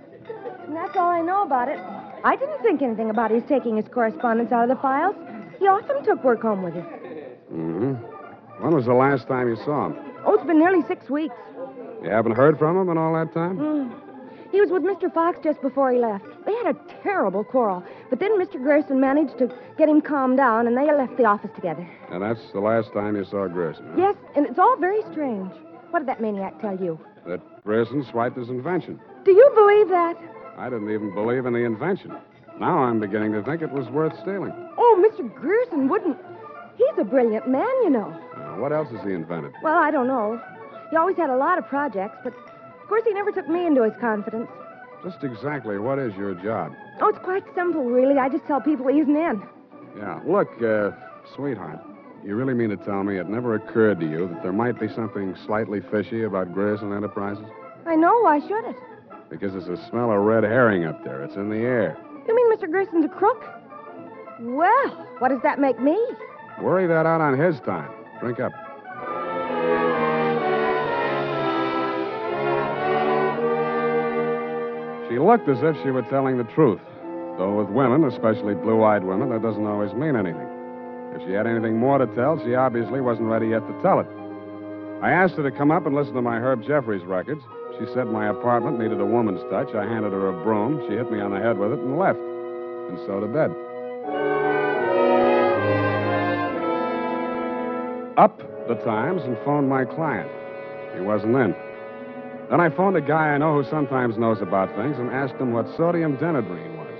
And 0.65 0.73
that's 0.73 0.95
all 0.95 1.09
I 1.09 1.19
know 1.19 1.43
about 1.43 1.67
it. 1.67 1.77
I 2.23 2.37
didn't 2.37 2.61
think 2.61 2.81
anything 2.81 3.09
about 3.09 3.29
his 3.29 3.43
taking 3.43 3.75
his 3.75 3.89
correspondence 3.89 4.53
out 4.53 4.63
of 4.63 4.69
the 4.69 4.81
files. 4.81 5.17
He 5.59 5.67
often 5.67 6.01
took 6.05 6.23
work 6.23 6.41
home 6.41 6.63
with 6.63 6.75
him. 6.75 6.85
Mm-hmm. 7.53 8.63
When 8.63 8.73
was 8.73 8.85
the 8.85 8.93
last 8.93 9.27
time 9.27 9.49
you 9.49 9.57
saw 9.57 9.87
him? 9.87 9.97
Oh, 10.23 10.35
it's 10.35 10.45
been 10.45 10.59
nearly 10.59 10.83
six 10.87 11.09
weeks. 11.09 11.35
You 12.01 12.09
haven't 12.09 12.37
heard 12.37 12.57
from 12.57 12.77
him 12.77 12.87
in 12.87 12.97
all 12.97 13.13
that 13.15 13.33
time? 13.33 13.57
Mm. 13.57 14.10
He 14.51 14.59
was 14.59 14.69
with 14.69 14.83
Mr. 14.83 15.13
Fox 15.13 15.39
just 15.43 15.61
before 15.61 15.91
he 15.91 15.97
left. 15.99 16.25
They 16.45 16.53
had 16.55 16.75
a 16.75 16.79
terrible 17.03 17.43
quarrel, 17.43 17.83
but 18.09 18.19
then 18.19 18.37
Mr. 18.39 18.61
Gerson 18.61 18.99
managed 18.99 19.37
to 19.37 19.53
get 19.77 19.87
him 19.87 20.01
calmed 20.01 20.37
down, 20.37 20.67
and 20.67 20.75
they 20.75 20.91
left 20.91 21.15
the 21.17 21.25
office 21.25 21.51
together. 21.55 21.87
And 22.11 22.21
that's 22.21 22.51
the 22.51 22.59
last 22.59 22.91
time 22.93 23.15
you 23.15 23.23
saw 23.23 23.47
Grierson. 23.47 23.85
huh? 23.91 23.95
Yes, 23.97 24.15
and 24.35 24.45
it's 24.45 24.59
all 24.59 24.75
very 24.77 25.01
strange. 25.11 25.51
What 25.91 25.99
did 25.99 26.07
that 26.09 26.21
maniac 26.21 26.59
tell 26.61 26.77
you? 26.77 26.99
That 27.27 27.39
Grierson 27.63 28.03
swiped 28.11 28.37
his 28.37 28.49
invention. 28.49 28.99
Do 29.23 29.31
you 29.31 29.51
believe 29.55 29.89
that? 29.89 30.17
I 30.57 30.69
didn't 30.69 30.91
even 30.91 31.13
believe 31.13 31.45
in 31.45 31.53
the 31.53 31.59
invention. 31.63 32.13
Now 32.59 32.79
I'm 32.79 32.99
beginning 32.99 33.31
to 33.33 33.43
think 33.43 33.61
it 33.61 33.71
was 33.71 33.87
worth 33.89 34.13
stealing. 34.21 34.51
Oh, 34.77 35.09
Mr. 35.09 35.33
Gerson 35.41 35.87
wouldn't. 35.87 36.17
He's 36.75 36.97
a 36.97 37.03
brilliant 37.03 37.47
man, 37.47 37.67
you 37.83 37.89
know. 37.89 38.13
Uh, 38.35 38.59
what 38.59 38.71
else 38.73 38.89
has 38.91 39.01
he 39.05 39.13
invented? 39.13 39.53
Well, 39.63 39.75
I 39.81 39.91
don't 39.91 40.07
know. 40.07 40.41
He 40.89 40.97
always 40.97 41.15
had 41.15 41.29
a 41.29 41.35
lot 41.37 41.57
of 41.57 41.67
projects, 41.67 42.17
but 42.23 42.33
course 42.91 43.03
he 43.05 43.13
never 43.13 43.31
took 43.31 43.47
me 43.47 43.65
into 43.65 43.83
his 43.83 43.93
confidence. 44.01 44.49
Just 45.01 45.23
exactly 45.23 45.79
what 45.79 45.97
is 45.97 46.13
your 46.15 46.33
job? 46.35 46.73
Oh, 46.99 47.07
it's 47.07 47.19
quite 47.19 47.43
simple, 47.55 47.85
really. 47.85 48.17
I 48.19 48.27
just 48.27 48.45
tell 48.47 48.59
people 48.59 48.85
he's 48.87 49.07
an 49.07 49.15
in. 49.15 49.41
Yeah. 49.97 50.19
Look, 50.27 50.49
uh, 50.61 50.91
sweetheart, 51.33 51.79
you 52.25 52.35
really 52.35 52.53
mean 52.53 52.69
to 52.69 52.75
tell 52.75 53.01
me 53.05 53.17
it 53.17 53.29
never 53.29 53.55
occurred 53.55 54.01
to 54.01 54.05
you 54.05 54.27
that 54.27 54.43
there 54.43 54.51
might 54.51 54.77
be 54.77 54.89
something 54.89 55.37
slightly 55.45 55.79
fishy 55.89 56.23
about 56.23 56.53
Grierson 56.53 56.91
Enterprises? 56.91 57.45
I 57.85 57.95
know. 57.95 58.19
Why 58.23 58.41
should 58.41 58.65
it? 58.69 58.75
Because 59.29 59.53
there's 59.53 59.69
a 59.69 59.89
smell 59.89 60.11
of 60.11 60.19
red 60.19 60.43
herring 60.43 60.83
up 60.83 61.01
there. 61.05 61.23
It's 61.23 61.35
in 61.35 61.49
the 61.49 61.59
air. 61.59 61.97
You 62.27 62.35
mean 62.35 62.57
Mr. 62.57 62.69
Gerson's 62.69 63.05
a 63.05 63.07
crook? 63.07 63.41
Well, 64.41 64.89
what 65.19 65.29
does 65.29 65.41
that 65.43 65.59
make 65.59 65.79
me? 65.79 65.97
Worry 66.61 66.87
that 66.87 67.05
out 67.05 67.21
on 67.21 67.39
his 67.39 67.57
time. 67.61 67.89
Drink 68.19 68.41
up. 68.41 68.51
She 75.11 75.19
looked 75.19 75.49
as 75.49 75.57
if 75.61 75.75
she 75.83 75.91
were 75.91 76.03
telling 76.03 76.37
the 76.37 76.47
truth. 76.55 76.79
Though 77.37 77.59
with 77.59 77.67
women, 77.67 78.05
especially 78.05 78.55
blue 78.55 78.81
eyed 78.81 79.03
women, 79.03 79.27
that 79.31 79.41
doesn't 79.41 79.67
always 79.67 79.91
mean 79.91 80.15
anything. 80.15 80.47
If 81.11 81.27
she 81.27 81.33
had 81.33 81.45
anything 81.45 81.75
more 81.75 81.97
to 81.97 82.07
tell, 82.15 82.39
she 82.45 82.55
obviously 82.55 83.01
wasn't 83.01 83.27
ready 83.27 83.49
yet 83.49 83.59
to 83.67 83.81
tell 83.81 83.99
it. 83.99 84.07
I 85.03 85.11
asked 85.11 85.35
her 85.35 85.43
to 85.43 85.51
come 85.51 85.69
up 85.69 85.85
and 85.85 85.93
listen 85.93 86.13
to 86.13 86.21
my 86.21 86.39
Herb 86.39 86.63
Jeffries 86.65 87.03
records. 87.03 87.41
She 87.77 87.91
said 87.93 88.07
my 88.07 88.29
apartment 88.29 88.79
needed 88.79 89.01
a 89.01 89.05
woman's 89.05 89.43
touch. 89.51 89.75
I 89.75 89.83
handed 89.83 90.13
her 90.13 90.29
a 90.29 90.43
broom. 90.45 90.79
She 90.87 90.95
hit 90.95 91.11
me 91.11 91.19
on 91.19 91.31
the 91.31 91.41
head 91.41 91.57
with 91.57 91.73
it 91.73 91.79
and 91.79 91.99
left. 91.99 92.19
And 92.19 92.97
so 93.05 93.19
to 93.19 93.27
bed. 93.27 93.51
Up 98.15 98.39
the 98.69 98.75
Times 98.85 99.23
and 99.23 99.37
phoned 99.43 99.67
my 99.67 99.83
client. 99.83 100.31
He 100.95 101.01
wasn't 101.01 101.35
in. 101.35 101.53
Then 102.51 102.59
I 102.59 102.69
phoned 102.69 102.97
a 102.97 103.01
guy 103.01 103.31
I 103.31 103.37
know 103.37 103.63
who 103.63 103.69
sometimes 103.69 104.17
knows 104.17 104.41
about 104.41 104.75
things 104.75 104.99
and 104.99 105.09
asked 105.09 105.35
him 105.35 105.53
what 105.53 105.73
sodium 105.77 106.17
denadrine 106.17 106.75
was. 106.75 106.99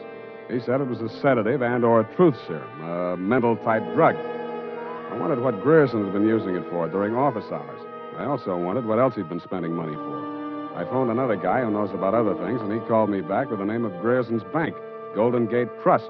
He 0.50 0.62
said 0.62 0.79
it 0.79 0.88
was 0.88 1.01
a 1.01 1.10
sedative 1.20 1.62
and 1.62 1.84
or 1.84 2.00
a 2.00 2.15
truth 2.15 2.36
serum, 2.48 2.81
a 2.81 3.17
mental 3.17 3.58
type 3.58 3.84
drug. 3.93 4.15
I 4.15 5.17
wondered 5.20 5.43
what 5.43 5.62
Grierson 5.62 6.05
had 6.05 6.13
been 6.13 6.25
using 6.25 6.55
it 6.55 6.63
for 6.70 6.88
during 6.88 7.15
office 7.15 7.51
hours. 7.51 7.81
I 8.17 8.24
also 8.24 8.55
wondered 8.55 8.86
what 8.86 8.98
else 8.98 9.15
he'd 9.15 9.27
been 9.27 9.41
spending 9.41 9.75
money 9.75 9.93
for. 9.93 10.77
I 10.77 10.86
phoned 10.86 11.12
another 11.12 11.36
guy 11.36 11.60
who 11.60 11.72
knows 11.72 11.91
about 11.91 12.13
other 12.13 12.34
things, 12.36 12.62
and 12.62 12.72
he 12.72 12.79
called 12.88 13.10
me 13.10 13.20
back 13.20 13.50
with 13.50 13.60
the 13.60 13.65
name 13.65 13.84
of 13.84 13.91
Grierson's 14.01 14.43
bank, 14.53 14.74
Golden 15.15 15.48
Gate 15.48 15.67
Trust. 15.84 16.10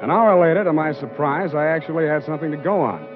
An 0.00 0.10
hour 0.10 0.40
later, 0.40 0.64
to 0.64 0.72
my 0.72 0.94
surprise, 0.94 1.54
I 1.54 1.66
actually 1.66 2.06
had 2.06 2.24
something 2.24 2.50
to 2.50 2.56
go 2.56 2.80
on. 2.80 3.06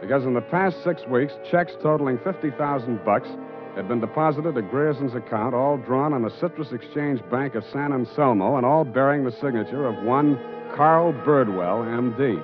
Because 0.00 0.24
in 0.24 0.34
the 0.34 0.40
past 0.40 0.82
six 0.82 1.06
weeks, 1.06 1.32
checks 1.48 1.74
totaling 1.80 2.18
50000 2.24 3.04
bucks 3.04 3.28
had 3.76 3.88
been 3.88 4.00
deposited 4.00 4.54
to 4.54 4.62
Grierson's 4.62 5.14
account, 5.14 5.54
all 5.54 5.76
drawn 5.76 6.12
on 6.12 6.22
the 6.22 6.30
Citrus 6.40 6.72
Exchange 6.72 7.20
Bank 7.30 7.54
of 7.54 7.64
San 7.72 7.92
Anselmo, 7.92 8.56
and 8.56 8.66
all 8.66 8.84
bearing 8.84 9.24
the 9.24 9.32
signature 9.32 9.86
of 9.86 10.02
one 10.04 10.38
Carl 10.76 11.12
Birdwell, 11.12 11.84
M.D. 11.86 12.38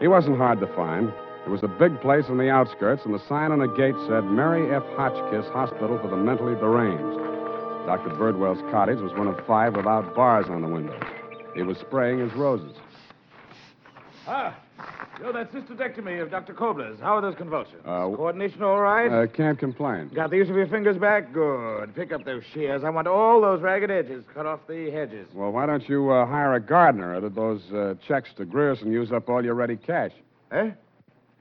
He 0.00 0.08
wasn't 0.08 0.36
hard 0.36 0.60
to 0.60 0.66
find. 0.74 1.12
It 1.46 1.50
was 1.50 1.62
a 1.62 1.68
big 1.68 2.00
place 2.00 2.24
on 2.28 2.38
the 2.38 2.50
outskirts, 2.50 3.02
and 3.04 3.14
the 3.14 3.26
sign 3.28 3.52
on 3.52 3.58
the 3.58 3.68
gate 3.68 3.94
said 4.08 4.24
Mary 4.24 4.74
F. 4.74 4.82
Hotchkiss 4.96 5.46
Hospital 5.52 5.98
for 6.00 6.08
the 6.08 6.16
Mentally 6.16 6.54
Deranged. 6.54 7.18
Dr. 7.86 8.10
Birdwell's 8.16 8.62
cottage 8.72 8.98
was 8.98 9.12
one 9.12 9.28
of 9.28 9.38
five 9.46 9.76
without 9.76 10.14
bars 10.14 10.46
on 10.48 10.62
the 10.62 10.68
windows. 10.68 11.02
He 11.54 11.62
was 11.62 11.76
spraying 11.78 12.18
his 12.18 12.32
roses. 12.32 12.74
Ah, 14.26 14.56
you're 15.20 15.32
that 15.32 15.52
cystodectomy 15.52 16.20
of 16.22 16.30
Dr. 16.30 16.54
Kobler's. 16.54 16.98
How 17.00 17.16
are 17.16 17.20
those 17.20 17.34
convulsions? 17.34 17.80
Uh, 17.84 18.08
Coordination 18.08 18.62
all 18.62 18.80
right? 18.80 19.10
Uh, 19.10 19.26
can't 19.26 19.58
complain. 19.58 20.08
Got 20.14 20.30
the 20.30 20.36
use 20.36 20.48
of 20.48 20.56
your 20.56 20.66
fingers 20.66 20.96
back? 20.96 21.32
Good. 21.32 21.94
Pick 21.94 22.12
up 22.12 22.24
those 22.24 22.42
shears. 22.52 22.84
I 22.84 22.90
want 22.90 23.06
all 23.06 23.40
those 23.40 23.60
ragged 23.60 23.90
edges. 23.90 24.24
Cut 24.34 24.46
off 24.46 24.60
the 24.68 24.90
hedges. 24.90 25.26
Well, 25.34 25.50
why 25.52 25.66
don't 25.66 25.88
you 25.88 26.10
uh, 26.10 26.26
hire 26.26 26.54
a 26.54 26.60
gardener? 26.60 27.20
Did 27.20 27.34
those 27.34 27.62
uh, 27.72 27.94
checks 28.06 28.30
to 28.36 28.44
Grierson 28.44 28.92
use 28.92 29.12
up 29.12 29.28
all 29.28 29.44
your 29.44 29.54
ready 29.54 29.76
cash? 29.76 30.12
Eh? 30.52 30.70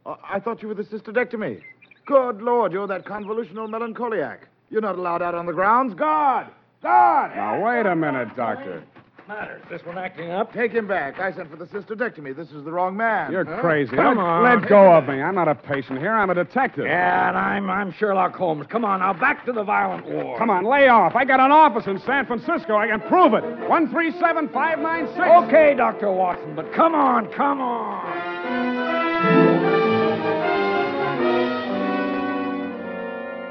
I 0.05 0.39
thought 0.39 0.61
you 0.61 0.67
were 0.67 0.73
the 0.73 0.83
cystodectomy. 0.83 1.61
Good 2.05 2.41
Lord, 2.41 2.73
you're 2.73 2.87
that 2.87 3.05
convolutional 3.05 3.69
melancholiac. 3.69 4.47
You're 4.69 4.81
not 4.81 4.97
allowed 4.97 5.21
out 5.21 5.35
on 5.35 5.45
the 5.45 5.53
grounds. 5.53 5.93
Guard! 5.93 6.47
Guard! 6.81 7.35
Now, 7.35 7.63
wait 7.63 7.85
a 7.85 7.95
minute, 7.95 8.35
Doctor. 8.35 8.83
Matter. 9.27 9.61
This 9.69 9.81
one 9.85 9.97
acting 9.97 10.31
up? 10.31 10.51
Take 10.53 10.73
him 10.73 10.85
back. 10.85 11.17
I 11.19 11.31
sent 11.31 11.49
for 11.49 11.55
the 11.55 11.63
cystodectomy. 11.65 12.35
This 12.35 12.49
is 12.51 12.65
the 12.65 12.71
wrong 12.71 12.97
man. 12.97 13.31
You're 13.31 13.45
Huh? 13.45 13.61
crazy. 13.61 13.95
Come 13.95 14.17
let, 14.17 14.25
on. 14.25 14.43
Let 14.43 14.67
go 14.67 14.91
of 14.93 15.07
me. 15.07 15.21
I'm 15.21 15.33
not 15.33 15.47
a 15.47 15.55
patient 15.55 15.99
here. 15.99 16.11
I'm 16.11 16.29
a 16.29 16.35
detective. 16.35 16.85
Yeah, 16.85 17.29
and 17.29 17.37
I'm 17.37 17.69
I'm 17.69 17.93
Sherlock 17.93 18.35
Holmes. 18.35 18.65
Come 18.69 18.83
on 18.83 18.99
now, 18.99 19.13
back 19.13 19.45
to 19.45 19.53
the 19.53 19.63
violent 19.63 20.05
war. 20.07 20.37
Come 20.37 20.49
on, 20.49 20.65
lay 20.65 20.89
off. 20.89 21.15
I 21.15 21.23
got 21.23 21.39
an 21.39 21.51
office 21.53 21.87
in 21.87 21.99
San 21.99 22.25
Francisco. 22.25 22.75
I 22.75 22.87
can 22.87 22.99
prove 23.01 23.33
it. 23.33 23.43
137596. 23.69 25.19
Okay, 25.47 25.73
Dr. 25.73 26.11
Watson, 26.11 26.53
but 26.55 26.73
come 26.73 26.93
on, 26.93 27.31
come 27.31 27.61
on. 27.61 29.52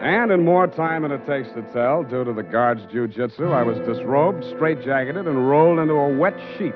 And 0.02 0.32
in 0.32 0.44
more 0.44 0.66
time 0.66 1.02
than 1.02 1.12
it 1.12 1.24
takes 1.28 1.48
to 1.54 1.62
tell, 1.72 2.02
due 2.02 2.24
to 2.24 2.32
the 2.32 2.42
guard's 2.42 2.82
jujitsu, 2.92 3.52
I 3.52 3.62
was 3.62 3.78
disrobed, 3.86 4.42
straitjacketed, 4.42 5.28
and 5.28 5.48
rolled 5.48 5.78
into 5.78 5.94
a 5.94 6.12
wet 6.18 6.34
sheet. 6.58 6.74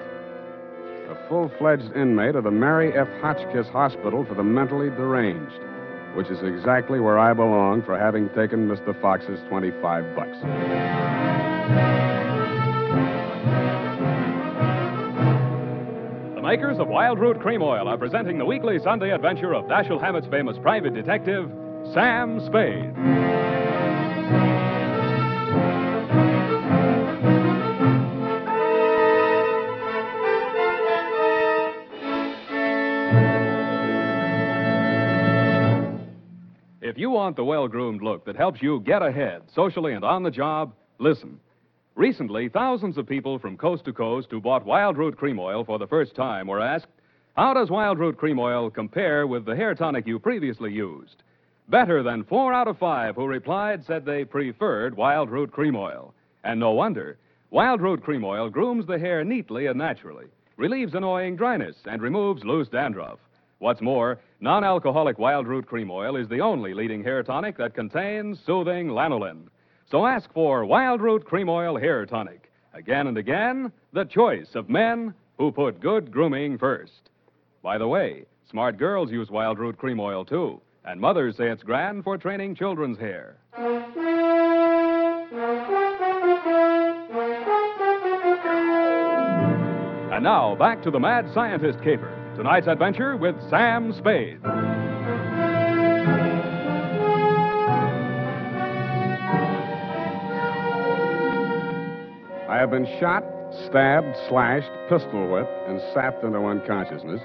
A 1.11 1.29
full 1.29 1.51
fledged 1.59 1.91
inmate 1.97 2.37
of 2.37 2.45
the 2.45 2.53
Mary 2.53 2.97
F. 2.97 3.09
Hotchkiss 3.21 3.67
Hospital 3.67 4.25
for 4.25 4.35
the 4.35 4.45
Mentally 4.45 4.91
Deranged, 4.91 5.59
which 6.15 6.29
is 6.29 6.41
exactly 6.45 7.01
where 7.01 7.19
I 7.19 7.33
belong 7.33 7.83
for 7.83 7.99
having 7.99 8.29
taken 8.29 8.69
Mr. 8.69 8.95
Fox's 9.01 9.41
25 9.49 10.15
bucks. 10.15 10.39
The 16.37 16.43
makers 16.43 16.79
of 16.79 16.87
Wild 16.87 17.19
Root 17.19 17.41
Cream 17.41 17.61
Oil 17.61 17.89
are 17.89 17.99
presenting 17.99 18.39
the 18.39 18.45
weekly 18.45 18.79
Sunday 18.79 19.11
adventure 19.11 19.53
of 19.53 19.65
Dashiell 19.65 20.01
Hammett's 20.01 20.29
famous 20.29 20.57
private 20.63 20.95
detective, 20.95 21.51
Sam 21.93 22.41
Spade. 22.47 22.93
If 36.83 36.99
you 36.99 37.11
want 37.11 37.37
the 37.37 37.45
well 37.45 37.69
groomed 37.69 38.01
look 38.03 38.25
that 38.25 38.37
helps 38.37 38.63
you 38.63 38.81
get 38.81 39.03
ahead 39.03 39.43
socially 39.55 39.93
and 39.93 40.05
on 40.05 40.23
the 40.23 40.31
job, 40.31 40.73
listen. 40.99 41.41
Recently, 41.95 42.49
thousands 42.49 42.97
of 42.99 43.07
people 43.07 43.39
from 43.39 43.57
coast 43.57 43.85
to 43.87 43.93
coast 43.93 44.29
who 44.31 44.41
bought 44.41 44.65
Wild 44.65 44.97
Root 44.97 45.17
Cream 45.17 45.39
Oil 45.39 45.65
for 45.65 45.79
the 45.79 45.87
first 45.87 46.15
time 46.15 46.47
were 46.47 46.61
asked, 46.61 46.87
How 47.35 47.55
does 47.55 47.71
Wild 47.71 47.99
Root 47.99 48.19
Cream 48.19 48.39
Oil 48.39 48.71
compare 48.71 49.27
with 49.27 49.45
the 49.45 49.57
hair 49.57 49.75
tonic 49.75 50.07
you 50.07 50.19
previously 50.19 50.73
used? 50.73 51.23
Better 51.69 52.05
than 52.05 52.23
four 52.23 52.53
out 52.53 52.69
of 52.69 52.79
five 52.79 53.17
who 53.17 53.27
replied 53.27 53.85
said 53.85 54.05
they 54.05 54.25
preferred 54.25 54.97
Wild 54.97 55.31
Root 55.31 55.51
Cream 55.51 55.75
Oil. 55.75 56.15
And 56.45 56.61
no 56.61 56.71
wonder. 56.71 57.19
Wild 57.51 57.81
Root 57.81 58.05
Cream 58.05 58.25
Oil 58.25 58.49
grooms 58.49 58.87
the 58.87 58.99
hair 58.99 59.25
neatly 59.25 59.67
and 59.67 59.77
naturally, 59.77 60.27
relieves 60.57 60.95
annoying 60.95 61.35
dryness, 61.35 61.77
and 61.85 62.01
removes 62.01 62.45
loose 62.45 62.69
dandruff. 62.69 63.19
What's 63.59 63.81
more, 63.81 64.21
non 64.41 64.63
alcoholic 64.63 65.19
Wild 65.19 65.49
Root 65.49 65.67
Cream 65.67 65.91
Oil 65.91 66.15
is 66.15 66.29
the 66.29 66.41
only 66.41 66.73
leading 66.73 67.03
hair 67.03 67.25
tonic 67.25 67.57
that 67.57 67.75
contains 67.75 68.39
soothing 68.47 68.89
lanolin. 68.89 69.49
So 69.91 70.07
ask 70.07 70.33
for 70.33 70.65
Wild 70.65 71.01
Root 71.01 71.25
Cream 71.25 71.49
Oil 71.49 71.77
Hair 71.77 72.07
Tonic. 72.07 72.53
Again 72.75 73.09
and 73.09 73.19
again, 73.19 73.73
the 73.93 74.05
choice 74.05 74.55
of 74.55 74.69
men 74.69 75.15
who 75.37 75.51
put 75.51 75.81
good 75.81 76.13
grooming 76.13 76.59
first. 76.59 77.11
By 77.63 77.79
the 77.79 77.89
way, 77.89 78.25
smart 78.49 78.79
girls 78.79 79.11
use 79.11 79.31
Wild 79.31 79.59
Root 79.59 79.79
Cream 79.79 79.99
Oil 79.99 80.25
too, 80.25 80.61
and 80.87 81.01
mothers 81.01 81.37
say 81.37 81.51
it's 81.51 81.63
grand 81.63 82.05
for 82.05 82.17
training 82.17 82.55
children's 82.55 82.99
hair. 82.99 83.37
And 90.13 90.25
now, 90.25 90.55
back 90.55 90.83
to 90.85 90.91
the 90.91 91.01
mad 91.01 91.27
scientist 91.35 91.83
caper. 91.83 92.13
Tonight's 92.37 92.69
adventure 92.69 93.17
with 93.17 93.35
Sam 93.51 93.93
Spade. 93.93 94.39
I 102.49 102.59
have 102.59 102.71
been 102.71 102.87
shot, 103.01 103.25
stabbed, 103.67 104.17
slashed, 104.29 104.71
pistol 104.89 105.29
whipped, 105.31 105.69
and 105.69 105.81
sapped 105.93 106.25
into 106.25 106.39
unconsciousness. 106.39 107.21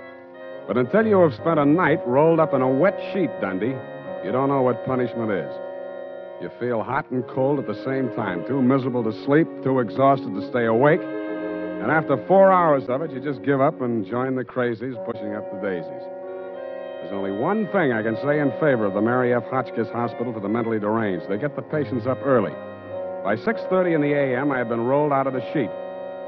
But 0.72 0.80
until 0.80 1.06
you 1.06 1.20
have 1.20 1.34
spent 1.34 1.60
a 1.60 1.66
night 1.66 2.00
rolled 2.08 2.40
up 2.40 2.54
in 2.54 2.62
a 2.62 2.70
wet 2.70 2.98
sheet, 3.12 3.30
Dundee, 3.42 3.76
you 4.24 4.32
don't 4.32 4.48
know 4.48 4.62
what 4.62 4.86
punishment 4.86 5.30
is. 5.30 5.52
You 6.40 6.50
feel 6.62 6.82
hot 6.82 7.12
and 7.12 7.28
cold 7.28 7.60
at 7.60 7.68
the 7.68 7.76
same 7.84 8.08
time, 8.16 8.48
too 8.48 8.62
miserable 8.62 9.04
to 9.04 9.12
sleep, 9.26 9.50
too 9.66 9.80
exhausted 9.80 10.34
to 10.34 10.50
stay 10.50 10.64
awake. 10.64 11.02
And 11.04 11.92
after 11.92 12.16
four 12.26 12.54
hours 12.54 12.88
of 12.88 13.02
it, 13.02 13.12
you 13.12 13.20
just 13.20 13.44
give 13.44 13.60
up 13.60 13.82
and 13.82 14.08
join 14.08 14.36
the 14.36 14.46
crazies 14.46 14.96
pushing 15.04 15.36
up 15.36 15.44
the 15.52 15.60
daisies. 15.60 16.06
There's 17.04 17.12
only 17.12 17.34
one 17.34 17.68
thing 17.74 17.92
I 17.92 18.02
can 18.02 18.16
say 18.24 18.40
in 18.40 18.52
favor 18.64 18.86
of 18.86 18.94
the 18.94 19.02
Mary 19.02 19.34
F. 19.34 19.44
Hotchkiss 19.52 19.90
Hospital 19.90 20.32
for 20.32 20.40
the 20.40 20.48
Mentally 20.48 20.80
Deranged. 20.80 21.28
They 21.28 21.38
get 21.38 21.58
the 21.58 21.68
patients 21.68 22.08
up 22.08 22.20
early. 22.24 22.56
By 23.28 23.36
6.30 23.36 23.96
in 23.96 24.00
the 24.00 24.14
a.m., 24.14 24.54
I 24.54 24.60
had 24.60 24.70
been 24.70 24.88
rolled 24.88 25.12
out 25.12 25.28
of 25.28 25.34
the 25.34 25.44
sheet. 25.52 25.70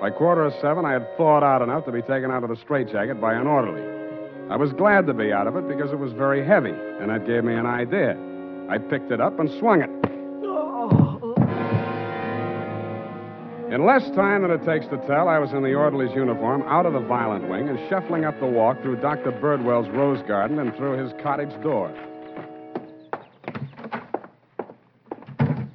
By 0.02 0.10
quarter 0.10 0.44
of 0.44 0.54
seven, 0.60 0.84
I 0.84 0.92
had 0.92 1.08
thawed 1.16 1.46
out 1.46 1.62
enough 1.62 1.86
to 1.86 1.94
be 1.94 2.02
taken 2.02 2.30
out 2.30 2.44
of 2.44 2.50
the 2.50 2.58
straitjacket 2.58 3.22
by 3.22 3.36
an 3.36 3.48
orderly. 3.48 4.03
I 4.54 4.56
was 4.56 4.72
glad 4.72 5.08
to 5.08 5.16
be 5.16 5.34
out 5.34 5.48
of 5.48 5.56
it 5.56 5.68
because 5.68 5.92
it 5.92 5.98
was 5.98 6.14
very 6.14 6.46
heavy, 6.46 6.70
and 6.70 7.10
that 7.10 7.26
gave 7.26 7.44
me 7.44 7.56
an 7.56 7.66
idea. 7.66 8.16
I 8.70 8.78
picked 8.78 9.12
it 9.12 9.20
up 9.20 9.40
and 9.40 9.50
swung 9.58 9.82
it. 9.82 9.90
In 13.74 13.84
less 13.84 14.08
time 14.12 14.44
than 14.44 14.52
it 14.52 14.64
takes 14.64 14.86
to 14.90 14.98
tell, 15.08 15.28
I 15.28 15.40
was 15.40 15.54
in 15.54 15.64
the 15.64 15.74
orderly's 15.74 16.14
uniform, 16.16 16.62
out 16.68 16.86
of 16.86 16.94
the 16.94 17.00
violent 17.00 17.50
wing, 17.50 17.68
and 17.68 17.80
shuffling 17.90 18.26
up 18.26 18.40
the 18.40 18.46
walk 18.46 18.80
through 18.84 18.98
Dr. 18.98 19.32
Birdwell's 19.32 19.90
rose 19.90 20.22
garden 20.28 20.60
and 20.60 20.76
through 20.76 21.04
his 21.04 21.12
cottage 21.24 21.60
door. 21.64 21.92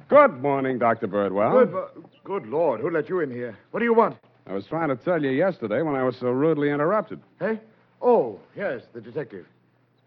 Good 0.07 0.41
morning, 0.41 0.79
Dr. 0.79 1.09
Birdwell. 1.09 1.65
Good, 1.65 1.75
uh, 1.75 1.87
good 2.23 2.47
Lord, 2.47 2.79
who 2.79 2.89
let 2.89 3.09
you 3.09 3.19
in 3.19 3.29
here? 3.29 3.57
What 3.71 3.81
do 3.81 3.85
you 3.85 3.93
want? 3.93 4.15
I 4.47 4.53
was 4.53 4.65
trying 4.67 4.87
to 4.87 4.95
tell 4.95 5.21
you 5.21 5.31
yesterday 5.31 5.81
when 5.81 5.95
I 5.95 6.03
was 6.03 6.15
so 6.15 6.27
rudely 6.27 6.69
interrupted. 6.69 7.19
Eh? 7.41 7.57
Oh, 8.01 8.39
yes, 8.55 8.81
the 8.93 9.01
detective. 9.01 9.45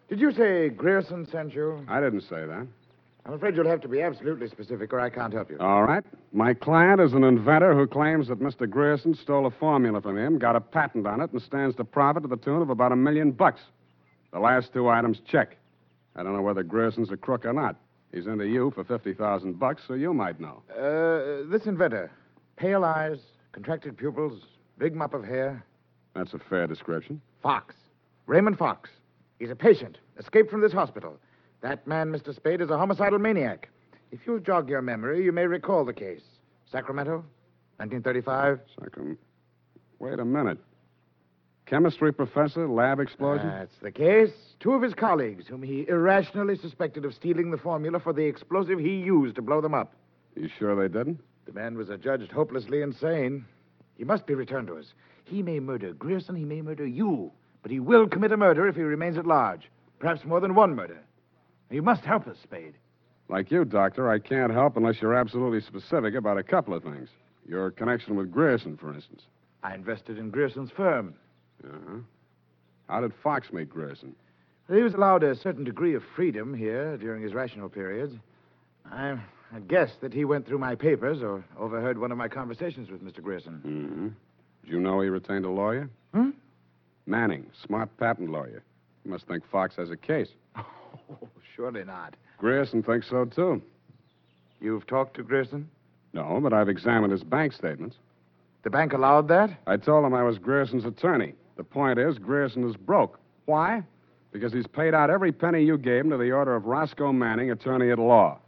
Did 0.09 0.21
you 0.21 0.33
say 0.33 0.69
Grierson 0.69 1.27
sent 1.31 1.55
you? 1.55 1.85
I 1.89 2.01
didn't 2.01 2.23
say 2.23 2.47
that. 2.47 2.67
I'm 3.25 3.35
afraid 3.35 3.55
you'll 3.55 3.69
have 3.69 3.81
to 3.83 3.89
be 3.89 4.03
absolutely 4.03 4.49
specific 4.49 4.93
or 4.93 4.99
I 4.99 5.09
can't 5.09 5.33
help 5.33 5.51
you. 5.51 5.57
All 5.61 5.85
right. 5.85 6.03
My 6.33 6.55
client 6.55 7.01
is 7.01 7.13
an 7.13 7.23
inventor 7.23 7.75
who 7.75 7.87
claims 7.87 8.27
that 8.29 8.41
Mr. 8.41 8.69
Grierson 8.69 9.15
stole 9.15 9.47
a 9.47 9.51
formula 9.51 10.01
from 10.01 10.19
him, 10.19 10.39
got 10.39 10.57
a 10.57 10.61
patent 10.61 11.07
on 11.07 11.21
it, 11.21 11.31
and 11.33 11.41
stands 11.41 11.77
to 11.77 11.85
profit 11.85 12.25
to 12.25 12.29
the 12.29 12.37
tune 12.37 12.63
of 12.63 12.71
about 12.71 12.91
a 12.91 12.97
million 12.97 13.31
bucks. 13.31 13.61
The 14.33 14.41
last 14.41 14.73
two 14.73 14.89
items 14.89 15.21
check. 15.27 15.57
I 16.17 16.23
don't 16.23 16.35
know 16.35 16.43
whether 16.43 16.65
Grierson's 16.65 17.13
a 17.13 17.17
crook 17.17 17.45
or 17.45 17.53
not. 17.53 17.77
He's 18.13 18.27
into 18.27 18.47
you 18.47 18.73
for 18.75 18.85
50000 18.85 19.59
bucks, 19.59 19.83
so 19.87 19.95
you 19.95 20.13
might 20.13 20.41
know. 20.41 20.63
Uh, 20.71 21.49
this 21.51 21.67
inventor. 21.67 22.11
Pale 22.57 22.85
eyes, 22.85 23.19
contracted 23.53 23.97
pupils, 23.97 24.43
big 24.79 24.95
mop 24.95 25.15
of 25.15 25.25
hair. 25.25 25.65
That's 26.15 26.35
a 26.35 26.39
fair 26.39 26.67
description. 26.67 27.21
Fox. 27.43 27.75
Raymond 28.27 28.59
Fox. 28.59 28.91
He's 29.39 29.51
a 29.51 29.57
patient, 29.57 29.99
escaped 30.19 30.51
from 30.51 30.61
this 30.61 30.73
hospital. 30.73 31.17
That 31.63 31.87
man, 31.87 32.13
Mr. 32.13 32.35
Spade, 32.35 32.61
is 32.61 32.71
a 32.71 32.79
homicidal 32.79 33.19
maniac. 33.19 33.69
If 34.11 34.21
you'll 34.27 34.41
jog 34.41 34.69
your 34.69 34.83
memory, 34.83 35.25
you 35.25 35.33
may 35.33 35.47
recall 35.47 35.85
the 35.85 35.93
case. 35.93 36.23
Sacramento, 36.71 37.25
1935. 37.79 38.61
Sacram- 38.81 39.17
Wait 39.99 40.19
a 40.19 40.25
minute. 40.25 40.59
Chemistry 41.67 42.13
professor, 42.13 42.69
lab 42.69 42.99
explosion? 43.01 43.49
That's 43.49 43.77
the 43.81 43.93
case. 43.93 44.33
Two 44.61 44.73
of 44.75 44.83
his 44.83 44.95
colleagues, 44.95 45.47
whom 45.47 45.63
he 45.63 45.87
irrationally 45.89 46.57
suspected 46.57 47.05
of 47.05 47.15
stealing 47.15 47.51
the 47.51 47.57
formula 47.57 48.01
for 48.01 48.13
the 48.13 48.25
explosive 48.25 48.79
he 48.79 48.97
used 48.97 49.37
to 49.37 49.43
blow 49.43 49.61
them 49.61 49.73
up. 49.75 49.95
you 50.37 50.49
sure 50.59 50.75
they 50.77 50.93
didn't? 50.93 51.21
The 51.47 51.53
man 51.53 51.77
was 51.77 51.89
adjudged 51.89 52.31
hopelessly 52.33 52.83
insane. 52.83 53.45
He 53.97 54.05
must 54.05 54.27
be 54.27 54.35
returned 54.35 54.67
to 54.69 54.77
us. 54.77 54.93
He 55.25 55.43
may 55.43 55.61
murder 55.61 55.93
Grierson, 55.93 56.35
he 56.37 56.45
may 56.45 56.63
murder 56.63 56.87
you, 56.87 57.31
but 57.63 57.71
he 57.71 57.81
will 57.81 58.09
commit 58.09 58.33
a 58.33 58.37
murder 58.37 58.69
if 58.69 58.77
he 58.77 58.83
remains 58.83 59.17
at 59.17 59.27
large. 59.27 59.71
Perhaps 59.99 60.25
more 60.25 60.41
than 60.41 60.55
one 60.55 60.75
murder. 60.75 60.99
You 61.71 61.83
must 61.83 62.05
help 62.05 62.27
us, 62.27 62.37
Spade. 62.43 62.75
Like 63.29 63.51
you, 63.51 63.65
Doctor, 63.65 64.11
I 64.11 64.19
can't 64.19 64.53
help 64.53 64.77
unless 64.77 65.01
you're 65.01 65.15
absolutely 65.15 65.61
specific 65.61 66.15
about 66.15 66.39
a 66.39 66.43
couple 66.43 66.75
of 66.75 66.83
things. 66.83 67.09
Your 67.49 67.71
connection 67.71 68.17
with 68.17 68.31
Grierson, 68.31 68.77
for 68.77 68.93
instance. 68.93 69.23
I 69.63 69.75
invested 69.75 70.19
in 70.19 70.31
Grierson's 70.31 70.71
firm. 70.71 71.15
Uh-huh. 71.65 71.99
How 72.89 73.01
did 73.01 73.13
Fox 73.23 73.53
meet 73.53 73.71
Grierson? 73.71 74.15
He 74.69 74.83
was 74.83 74.95
allowed 74.95 75.23
a 75.23 75.35
certain 75.35 75.65
degree 75.65 75.95
of 75.95 76.03
freedom 76.15 76.53
here 76.55 76.97
during 76.97 77.23
his 77.23 77.33
rational 77.33 77.69
periods. 77.69 78.15
I, 78.91 79.19
I 79.55 79.61
guess 79.69 79.91
that 80.01 80.13
he 80.13 80.25
went 80.25 80.47
through 80.47 80.59
my 80.59 80.75
papers 80.75 81.23
or 81.23 81.45
overheard 81.59 81.99
one 81.99 82.13
of 82.13 82.19
my 82.19 82.29
conversations 82.29 82.91
with 82.91 83.03
Mr. 83.03 83.23
Grierson. 83.23 83.63
Mm-hmm. 83.65 84.09
Did 84.65 84.73
you 84.73 84.81
know 84.81 85.01
he 85.01 85.09
retained 85.09 85.45
a 85.45 85.51
lawyer? 85.51 85.89
Hmm? 86.15 86.31
Manning, 87.07 87.47
smart 87.67 87.89
patent 87.99 88.31
lawyer. 88.31 88.63
You 89.05 89.11
must 89.11 89.27
think 89.27 89.45
Fox 89.51 89.77
has 89.77 89.91
a 89.91 89.97
case. 89.97 90.29
Oh, 91.11 91.29
surely 91.57 91.85
not. 91.85 92.15
Grierson 92.39 92.83
thinks 92.83 93.09
so, 93.09 93.25
too. 93.25 93.61
You've 94.61 94.87
talked 94.87 95.15
to 95.17 95.23
Grierson? 95.23 95.69
No, 96.13 96.39
but 96.43 96.53
I've 96.53 96.69
examined 96.69 97.13
his 97.13 97.23
bank 97.25 97.53
statements. 97.53 97.97
The 98.63 98.71
bank 98.71 98.93
allowed 98.93 99.29
that? 99.29 99.51
I 99.67 99.77
told 99.79 100.05
him 100.05 100.15
I 100.15 100.23
was 100.23 100.39
Grierson's 100.39 100.85
attorney. 100.85 101.35
The 101.57 101.65
point 101.65 101.99
is, 101.99 102.19
Grierson 102.19 102.69
is 102.69 102.77
broke. 102.77 103.19
Why? 103.47 103.83
Because 104.33 104.53
he's 104.53 104.67
paid 104.67 104.95
out 104.95 105.11
every 105.11 105.33
penny 105.33 105.63
you 105.65 105.77
gave 105.79 106.05
him 106.05 106.11
to 106.11 106.17
the 106.19 106.31
order 106.31 106.55
of 106.55 106.67
Roscoe 106.67 107.13
Manning, 107.13 107.51
attorney 107.51 107.91
at 107.91 107.99
law. 107.99 108.39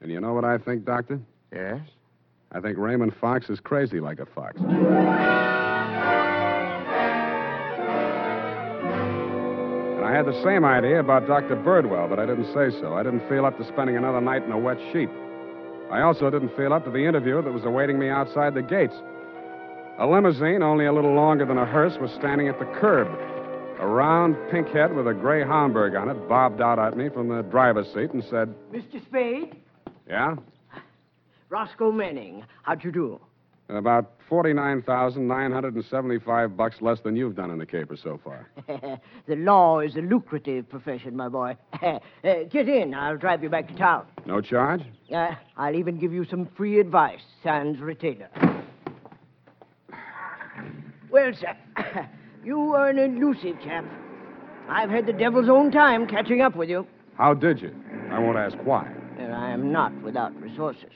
And 0.00 0.10
you 0.10 0.20
know 0.20 0.32
what 0.32 0.44
I 0.44 0.58
think, 0.58 0.84
Doctor? 0.84 1.18
Yes. 1.52 1.80
I 2.52 2.60
think 2.60 2.78
Raymond 2.78 3.14
Fox 3.20 3.48
is 3.50 3.58
crazy 3.60 4.00
like 4.00 4.20
a 4.20 4.26
fox. 4.26 4.56
I 10.10 10.14
had 10.14 10.26
the 10.26 10.42
same 10.42 10.64
idea 10.64 10.98
about 10.98 11.28
Dr. 11.28 11.54
Birdwell, 11.54 12.08
but 12.10 12.18
I 12.18 12.26
didn't 12.26 12.52
say 12.52 12.76
so. 12.80 12.94
I 12.94 13.04
didn't 13.04 13.28
feel 13.28 13.46
up 13.46 13.56
to 13.58 13.64
spending 13.68 13.96
another 13.96 14.20
night 14.20 14.42
in 14.42 14.50
a 14.50 14.58
wet 14.58 14.76
sheet. 14.92 15.08
I 15.88 16.00
also 16.00 16.28
didn't 16.30 16.56
feel 16.56 16.72
up 16.72 16.84
to 16.86 16.90
the 16.90 17.06
interview 17.06 17.40
that 17.40 17.52
was 17.52 17.62
awaiting 17.64 17.96
me 17.96 18.08
outside 18.08 18.54
the 18.54 18.62
gates. 18.62 18.94
A 20.00 20.06
limousine, 20.08 20.64
only 20.64 20.86
a 20.86 20.92
little 20.92 21.14
longer 21.14 21.46
than 21.46 21.58
a 21.58 21.64
hearse, 21.64 21.96
was 22.00 22.10
standing 22.18 22.48
at 22.48 22.58
the 22.58 22.64
curb. 22.80 23.06
A 23.78 23.86
round 23.86 24.34
pink 24.50 24.66
head 24.70 24.92
with 24.92 25.06
a 25.06 25.14
gray 25.14 25.44
Homburg 25.44 25.94
on 25.94 26.08
it 26.08 26.28
bobbed 26.28 26.60
out 26.60 26.80
at 26.80 26.96
me 26.96 27.08
from 27.08 27.28
the 27.28 27.42
driver's 27.42 27.86
seat 27.94 28.10
and 28.10 28.24
said, 28.24 28.52
Mr. 28.72 29.00
Spade? 29.06 29.54
Yeah? 30.08 30.34
Roscoe 31.50 31.92
Manning. 31.92 32.44
How'd 32.64 32.82
you 32.82 32.90
do? 32.90 33.20
About 33.72 34.12
49,975 34.28 36.56
bucks 36.56 36.76
less 36.80 37.00
than 37.00 37.14
you've 37.14 37.36
done 37.36 37.50
in 37.50 37.58
the 37.58 37.66
caper 37.66 37.96
so 37.96 38.18
far. 38.22 38.48
the 39.26 39.36
law 39.36 39.80
is 39.80 39.96
a 39.96 40.00
lucrative 40.00 40.68
profession, 40.68 41.16
my 41.16 41.28
boy. 41.28 41.56
uh, 41.82 41.98
get 42.50 42.68
in. 42.68 42.94
I'll 42.94 43.16
drive 43.16 43.42
you 43.42 43.48
back 43.48 43.68
to 43.68 43.76
town. 43.76 44.06
No 44.26 44.40
charge? 44.40 44.82
Uh, 45.14 45.34
I'll 45.56 45.76
even 45.76 45.98
give 45.98 46.12
you 46.12 46.24
some 46.24 46.46
free 46.56 46.80
advice, 46.80 47.20
sans 47.42 47.78
retainer. 47.80 48.28
Well, 51.10 51.32
sir, 51.34 51.56
you 52.44 52.74
are 52.74 52.88
an 52.88 52.98
elusive 52.98 53.60
chap. 53.62 53.84
I've 54.68 54.90
had 54.90 55.06
the 55.06 55.12
devil's 55.12 55.48
own 55.48 55.72
time 55.72 56.06
catching 56.06 56.40
up 56.40 56.54
with 56.54 56.68
you. 56.68 56.86
How 57.16 57.34
did 57.34 57.60
you? 57.60 57.74
I 58.10 58.18
won't 58.18 58.38
ask 58.38 58.56
why. 58.64 58.88
And 59.18 59.34
I 59.34 59.50
am 59.50 59.72
not 59.72 59.92
without 60.02 60.40
resources. 60.40 60.92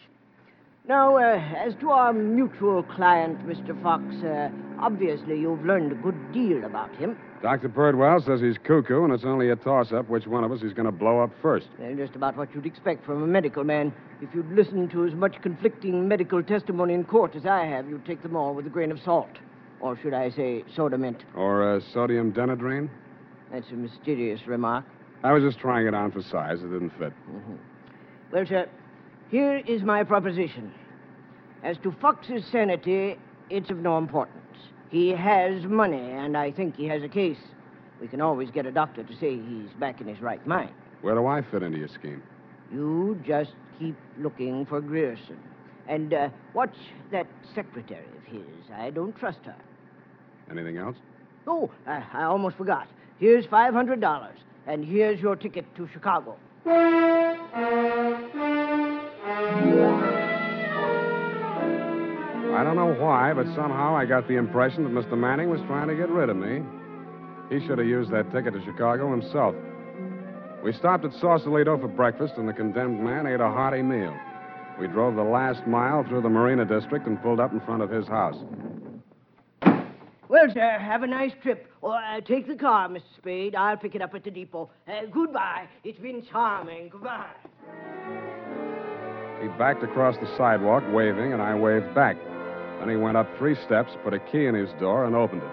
Now, 0.87 1.17
uh, 1.17 1.41
as 1.57 1.75
to 1.81 1.89
our 1.89 2.13
mutual 2.13 2.83
client, 2.83 3.39
Mr. 3.47 3.81
Fox, 3.83 4.05
uh, 4.23 4.51
obviously 4.79 5.41
you've 5.41 5.65
learned 5.65 5.93
a 5.93 5.95
good 5.95 6.31
deal 6.31 6.63
about 6.63 6.95
him. 6.97 7.17
Dr. 7.41 7.71
Birdwell 7.71 8.23
says 8.23 8.43
he's 8.43 8.59
cuckoo, 8.59 9.03
and 9.05 9.15
it's 9.15 9.25
only 9.25 9.49
a 9.49 9.57
toss 9.57 9.93
up 9.93 10.11
which 10.11 10.27
one 10.27 10.45
of 10.45 10.53
us 10.53 10.61
he's 10.61 10.75
going 10.75 10.85
to 10.85 10.93
blow 10.93 11.21
up 11.23 11.31
first. 11.41 11.69
Uh, 11.83 11.95
just 11.95 12.15
about 12.15 12.37
what 12.37 12.55
you'd 12.55 12.67
expect 12.67 13.07
from 13.07 13.23
a 13.23 13.27
medical 13.27 13.65
man. 13.65 13.95
If 14.21 14.35
you'd 14.35 14.53
listened 14.53 14.91
to 14.91 15.07
as 15.07 15.15
much 15.15 15.41
conflicting 15.41 16.07
medical 16.07 16.43
testimony 16.43 16.93
in 16.93 17.05
court 17.05 17.35
as 17.35 17.47
I 17.47 17.65
have, 17.65 17.89
you'd 17.89 18.05
take 18.05 18.23
them 18.23 18.37
all 18.37 18.53
with 18.53 18.67
a 18.67 18.71
grain 18.71 18.93
of 18.93 19.01
salt. 19.01 19.39
Or 19.81 19.99
should 20.03 20.13
I 20.13 20.31
say 20.33 20.65
soda 20.77 20.99
mint? 20.99 21.25
Or 21.35 21.77
uh, 21.77 21.81
sodium 21.95 22.31
denadrine? 22.31 22.91
That's 23.51 23.71
a 23.71 23.75
mysterious 23.75 24.47
remark. 24.47 24.85
I 25.23 25.33
was 25.33 25.43
just 25.43 25.59
trying 25.59 25.87
it 25.87 25.95
on 25.95 26.13
for 26.13 26.21
size. 26.21 26.59
It 26.61 26.69
didn't 26.69 26.93
fit. 26.99 27.15
Mm-hmm. 27.31 27.55
Well, 28.33 28.45
sir, 28.47 28.69
here 29.31 29.57
is 29.67 29.83
my 29.83 30.05
proposition. 30.05 30.73
As 31.63 31.77
to 31.79 31.93
Fox's 32.01 32.45
sanity, 32.51 33.17
it's 33.51 33.71
of 33.71 33.79
no 33.79 33.99
importance. 33.99 34.41
He 34.91 35.11
has 35.11 35.65
money, 35.65 36.11
and 36.13 36.37
I 36.37 36.51
think 36.51 36.77
he 36.77 36.87
has 36.87 37.03
a 37.03 37.09
case. 37.09 37.39
We 38.01 38.09
can 38.09 38.21
always 38.21 38.51
get 38.51 38.67
a 38.67 38.71
doctor 38.71 39.03
to 39.03 39.17
say 39.17 39.37
he's 39.37 39.71
back 39.79 40.01
in 40.01 40.07
his 40.07 40.21
right 40.21 40.45
mind. 40.47 40.71
Where 41.01 41.15
do 41.15 41.27
I 41.27 41.43
fit 41.43 41.63
into 41.63 41.79
your 41.79 41.89
scheme? 41.89 42.23
You 42.73 43.21
just 43.27 43.53
keep 43.79 43.97
looking 44.19 44.67
for 44.67 44.81
Grierson. 44.81 45.39
And 45.89 46.15
uh, 46.15 46.29
watch 46.55 46.75
that 47.13 47.27
secretary 47.55 48.07
of 48.17 48.25
his. 48.25 48.71
I 48.75 48.91
don't 48.91 49.17
trust 49.19 49.41
her. 49.45 49.57
Anything 50.51 50.79
else? 50.79 50.97
Oh, 51.47 51.71
I, 51.87 52.03
I 52.13 52.25
almost 52.25 52.57
forgot. 52.57 52.89
Here's 53.19 53.47
$500, 53.47 54.29
and 54.67 54.85
here's 54.85 55.21
your 55.21 55.37
ticket 55.37 55.65
to 55.77 55.89
Chicago. 55.93 56.37
I 62.55 62.63
don't 62.63 62.77
know 62.77 62.95
why, 62.95 63.33
but 63.35 63.47
somehow 63.55 63.97
I 63.97 64.05
got 64.05 64.29
the 64.29 64.37
impression 64.37 64.85
that 64.85 64.93
Mr. 64.93 65.19
Manning 65.19 65.51
was 65.51 65.61
trying 65.67 65.89
to 65.89 65.95
get 65.97 66.09
rid 66.09 66.29
of 66.29 66.37
me. 66.37 66.63
He 67.51 67.67
should 67.67 67.79
have 67.79 67.87
used 67.87 68.11
that 68.13 68.31
ticket 68.33 68.55
to 68.55 68.65
Chicago 68.65 69.11
himself. 69.11 69.55
We 70.63 70.73
stopped 70.73 71.05
at 71.05 71.13
Sausalito 71.21 71.77
for 71.79 71.89
breakfast, 71.89 72.35
and 72.37 72.49
the 72.49 72.53
condemned 72.53 73.03
man 73.03 73.27
ate 73.27 73.41
a 73.41 73.51
hearty 73.51 73.83
meal. 73.83 74.17
We 74.81 74.87
drove 74.87 75.15
the 75.15 75.23
last 75.23 75.67
mile 75.67 76.05
through 76.05 76.23
the 76.23 76.29
Marina 76.29 76.65
District 76.65 77.07
and 77.07 77.21
pulled 77.23 77.39
up 77.39 77.53
in 77.53 77.61
front 77.61 77.83
of 77.83 77.91
his 77.91 78.07
house. 78.07 78.37
Well, 80.29 80.47
sir, 80.53 80.79
have 80.79 81.03
a 81.03 81.07
nice 81.07 81.33
trip. 81.43 81.69
Or 81.83 81.95
uh, 81.97 82.21
take 82.23 82.49
the 82.49 82.57
car, 82.57 82.89
Mr. 82.89 83.03
Spade. 83.19 83.55
I'll 83.55 83.77
pick 83.77 83.95
it 83.95 84.01
up 84.03 84.15
at 84.15 84.25
the 84.25 84.31
depot. 84.31 84.71
Uh, 84.89 85.07
goodbye. 85.13 85.69
It's 85.85 85.99
been 85.99 86.25
charming. 86.31 86.89
Goodbye. 86.89 87.27
He 89.45 89.51
backed 89.59 89.83
across 89.85 90.17
the 90.17 90.37
sidewalk, 90.39 90.83
waving, 90.91 91.35
and 91.35 91.43
I 91.43 91.55
waved 91.55 91.95
back. 91.95 92.17
Then 92.81 92.89
he 92.89 92.97
went 92.97 93.19
up 93.19 93.29
three 93.37 93.55
steps, 93.67 93.93
put 94.03 94.15
a 94.15 94.19
key 94.19 94.47
in 94.47 94.55
his 94.55 94.71
door, 94.81 95.05
and 95.05 95.15
opened 95.15 95.43
it. 95.43 95.51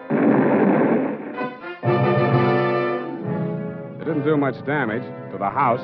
It 3.99 4.05
didn't 4.05 4.23
do 4.23 4.37
much 4.37 4.65
damage 4.65 5.03
to 5.33 5.37
the 5.37 5.49
house, 5.49 5.81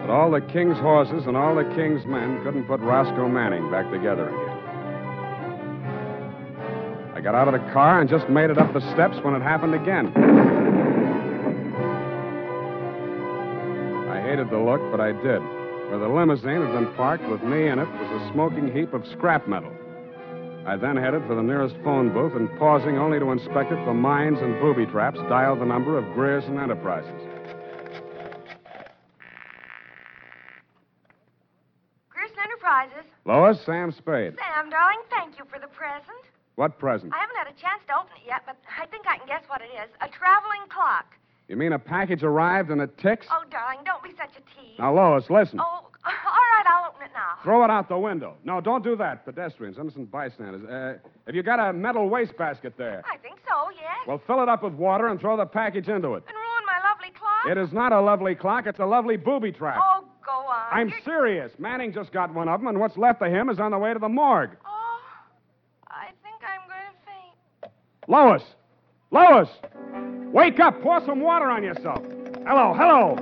but 0.00 0.10
all 0.10 0.28
the 0.32 0.40
king's 0.40 0.76
horses 0.78 1.26
and 1.28 1.36
all 1.36 1.54
the 1.54 1.72
king's 1.76 2.04
men 2.04 2.42
couldn't 2.42 2.64
put 2.64 2.80
Roscoe 2.80 3.28
Manning 3.28 3.70
back 3.70 3.88
together 3.92 4.28
again. 4.28 4.56
I 7.14 7.20
got 7.22 7.36
out 7.36 7.46
of 7.46 7.54
the 7.54 7.72
car 7.72 8.00
and 8.00 8.10
just 8.10 8.28
made 8.28 8.50
it 8.50 8.58
up 8.58 8.72
the 8.72 8.80
steps 8.92 9.16
when 9.22 9.36
it 9.36 9.42
happened 9.42 9.76
again. 9.76 10.08
I 14.10 14.20
hated 14.20 14.50
the 14.50 14.58
look, 14.58 14.80
but 14.90 15.00
I 15.00 15.12
did. 15.12 15.59
Where 15.90 15.98
the 15.98 16.06
limousine 16.06 16.62
had 16.62 16.72
been 16.72 16.94
parked 16.94 17.28
with 17.28 17.42
me 17.42 17.66
in 17.66 17.80
it 17.80 17.88
was 17.88 18.22
a 18.22 18.32
smoking 18.32 18.70
heap 18.72 18.94
of 18.94 19.04
scrap 19.08 19.48
metal. 19.48 19.72
I 20.64 20.76
then 20.76 20.96
headed 20.96 21.26
for 21.26 21.34
the 21.34 21.42
nearest 21.42 21.74
phone 21.82 22.14
booth 22.14 22.32
and, 22.36 22.48
pausing 22.60 22.96
only 22.96 23.18
to 23.18 23.32
inspect 23.32 23.72
it 23.72 23.84
for 23.84 23.92
mines 23.92 24.38
and 24.40 24.54
booby 24.60 24.86
traps, 24.86 25.18
dialed 25.28 25.60
the 25.60 25.64
number 25.64 25.98
of 25.98 26.04
Grierson 26.14 26.60
Enterprises. 26.60 27.10
Grierson 32.10 32.38
Enterprises. 32.38 33.10
Lois, 33.24 33.60
Sam 33.66 33.90
Spade. 33.90 34.38
Sam, 34.38 34.70
darling, 34.70 35.02
thank 35.10 35.40
you 35.40 35.44
for 35.50 35.58
the 35.58 35.66
present. 35.74 36.22
What 36.54 36.78
present? 36.78 37.12
I 37.12 37.18
haven't 37.18 37.34
had 37.34 37.48
a 37.48 37.58
chance 37.58 37.82
to 37.88 37.98
open 37.98 38.12
it 38.22 38.28
yet, 38.28 38.42
but 38.46 38.54
I 38.78 38.86
think 38.86 39.08
I 39.08 39.18
can 39.18 39.26
guess 39.26 39.42
what 39.48 39.60
it 39.60 39.74
is. 39.74 39.90
A 40.00 40.06
traveling 40.06 40.70
clock. 40.70 41.16
You 41.50 41.56
mean 41.56 41.72
a 41.72 41.80
package 41.80 42.22
arrived 42.22 42.70
and 42.70 42.80
it 42.80 42.96
ticks? 42.96 43.26
Oh, 43.28 43.42
darling, 43.50 43.80
don't 43.84 44.00
be 44.04 44.10
such 44.10 44.30
a 44.36 44.40
tease. 44.54 44.78
Now, 44.78 44.94
Lois, 44.94 45.28
listen. 45.28 45.58
Oh, 45.58 45.64
all 45.64 45.82
right, 46.04 46.64
I'll 46.68 46.90
open 46.90 47.02
it 47.02 47.10
now. 47.12 47.42
Throw 47.42 47.64
it 47.64 47.70
out 47.70 47.88
the 47.88 47.98
window. 47.98 48.36
No, 48.44 48.60
don't 48.60 48.84
do 48.84 48.94
that. 48.94 49.24
Pedestrians, 49.24 49.76
innocent 49.76 50.12
bystanders. 50.12 50.62
Uh, 50.62 50.98
have 51.26 51.34
you 51.34 51.42
got 51.42 51.58
a 51.58 51.72
metal 51.72 52.08
wastebasket 52.08 52.78
there? 52.78 53.02
I 53.12 53.16
think 53.16 53.40
so, 53.48 53.68
yes. 53.74 54.06
Well, 54.06 54.22
fill 54.28 54.40
it 54.44 54.48
up 54.48 54.62
with 54.62 54.74
water 54.74 55.08
and 55.08 55.18
throw 55.18 55.36
the 55.36 55.44
package 55.44 55.88
into 55.88 56.14
it. 56.14 56.22
And 56.28 56.36
ruin 56.36 56.66
my 56.66 56.88
lovely 56.88 57.10
clock? 57.18 57.50
It 57.50 57.58
is 57.58 57.72
not 57.72 57.92
a 57.92 58.00
lovely 58.00 58.36
clock. 58.36 58.68
It's 58.68 58.78
a 58.78 58.86
lovely 58.86 59.16
booby 59.16 59.50
trap. 59.50 59.82
Oh, 59.84 60.04
go 60.24 60.30
on. 60.30 60.66
I'm 60.70 60.88
You're- 60.90 61.02
serious. 61.04 61.50
Manning 61.58 61.92
just 61.92 62.12
got 62.12 62.32
one 62.32 62.48
of 62.48 62.60
them, 62.60 62.68
and 62.68 62.78
what's 62.78 62.96
left 62.96 63.22
of 63.22 63.32
him 63.32 63.50
is 63.50 63.58
on 63.58 63.72
the 63.72 63.78
way 63.78 63.92
to 63.92 63.98
the 63.98 64.08
morgue. 64.08 64.50
Oh, 64.64 65.00
I 65.88 66.10
think 66.22 66.42
I'm 66.44 66.68
going 66.68 66.92
to 66.92 67.66
faint. 67.66 67.72
Lois! 68.06 68.42
Lois! 69.10 69.48
Wake 70.32 70.60
up! 70.60 70.80
Pour 70.80 71.04
some 71.04 71.20
water 71.20 71.46
on 71.46 71.64
yourself. 71.64 72.04
Hello, 72.46 72.72
hello! 72.72 73.16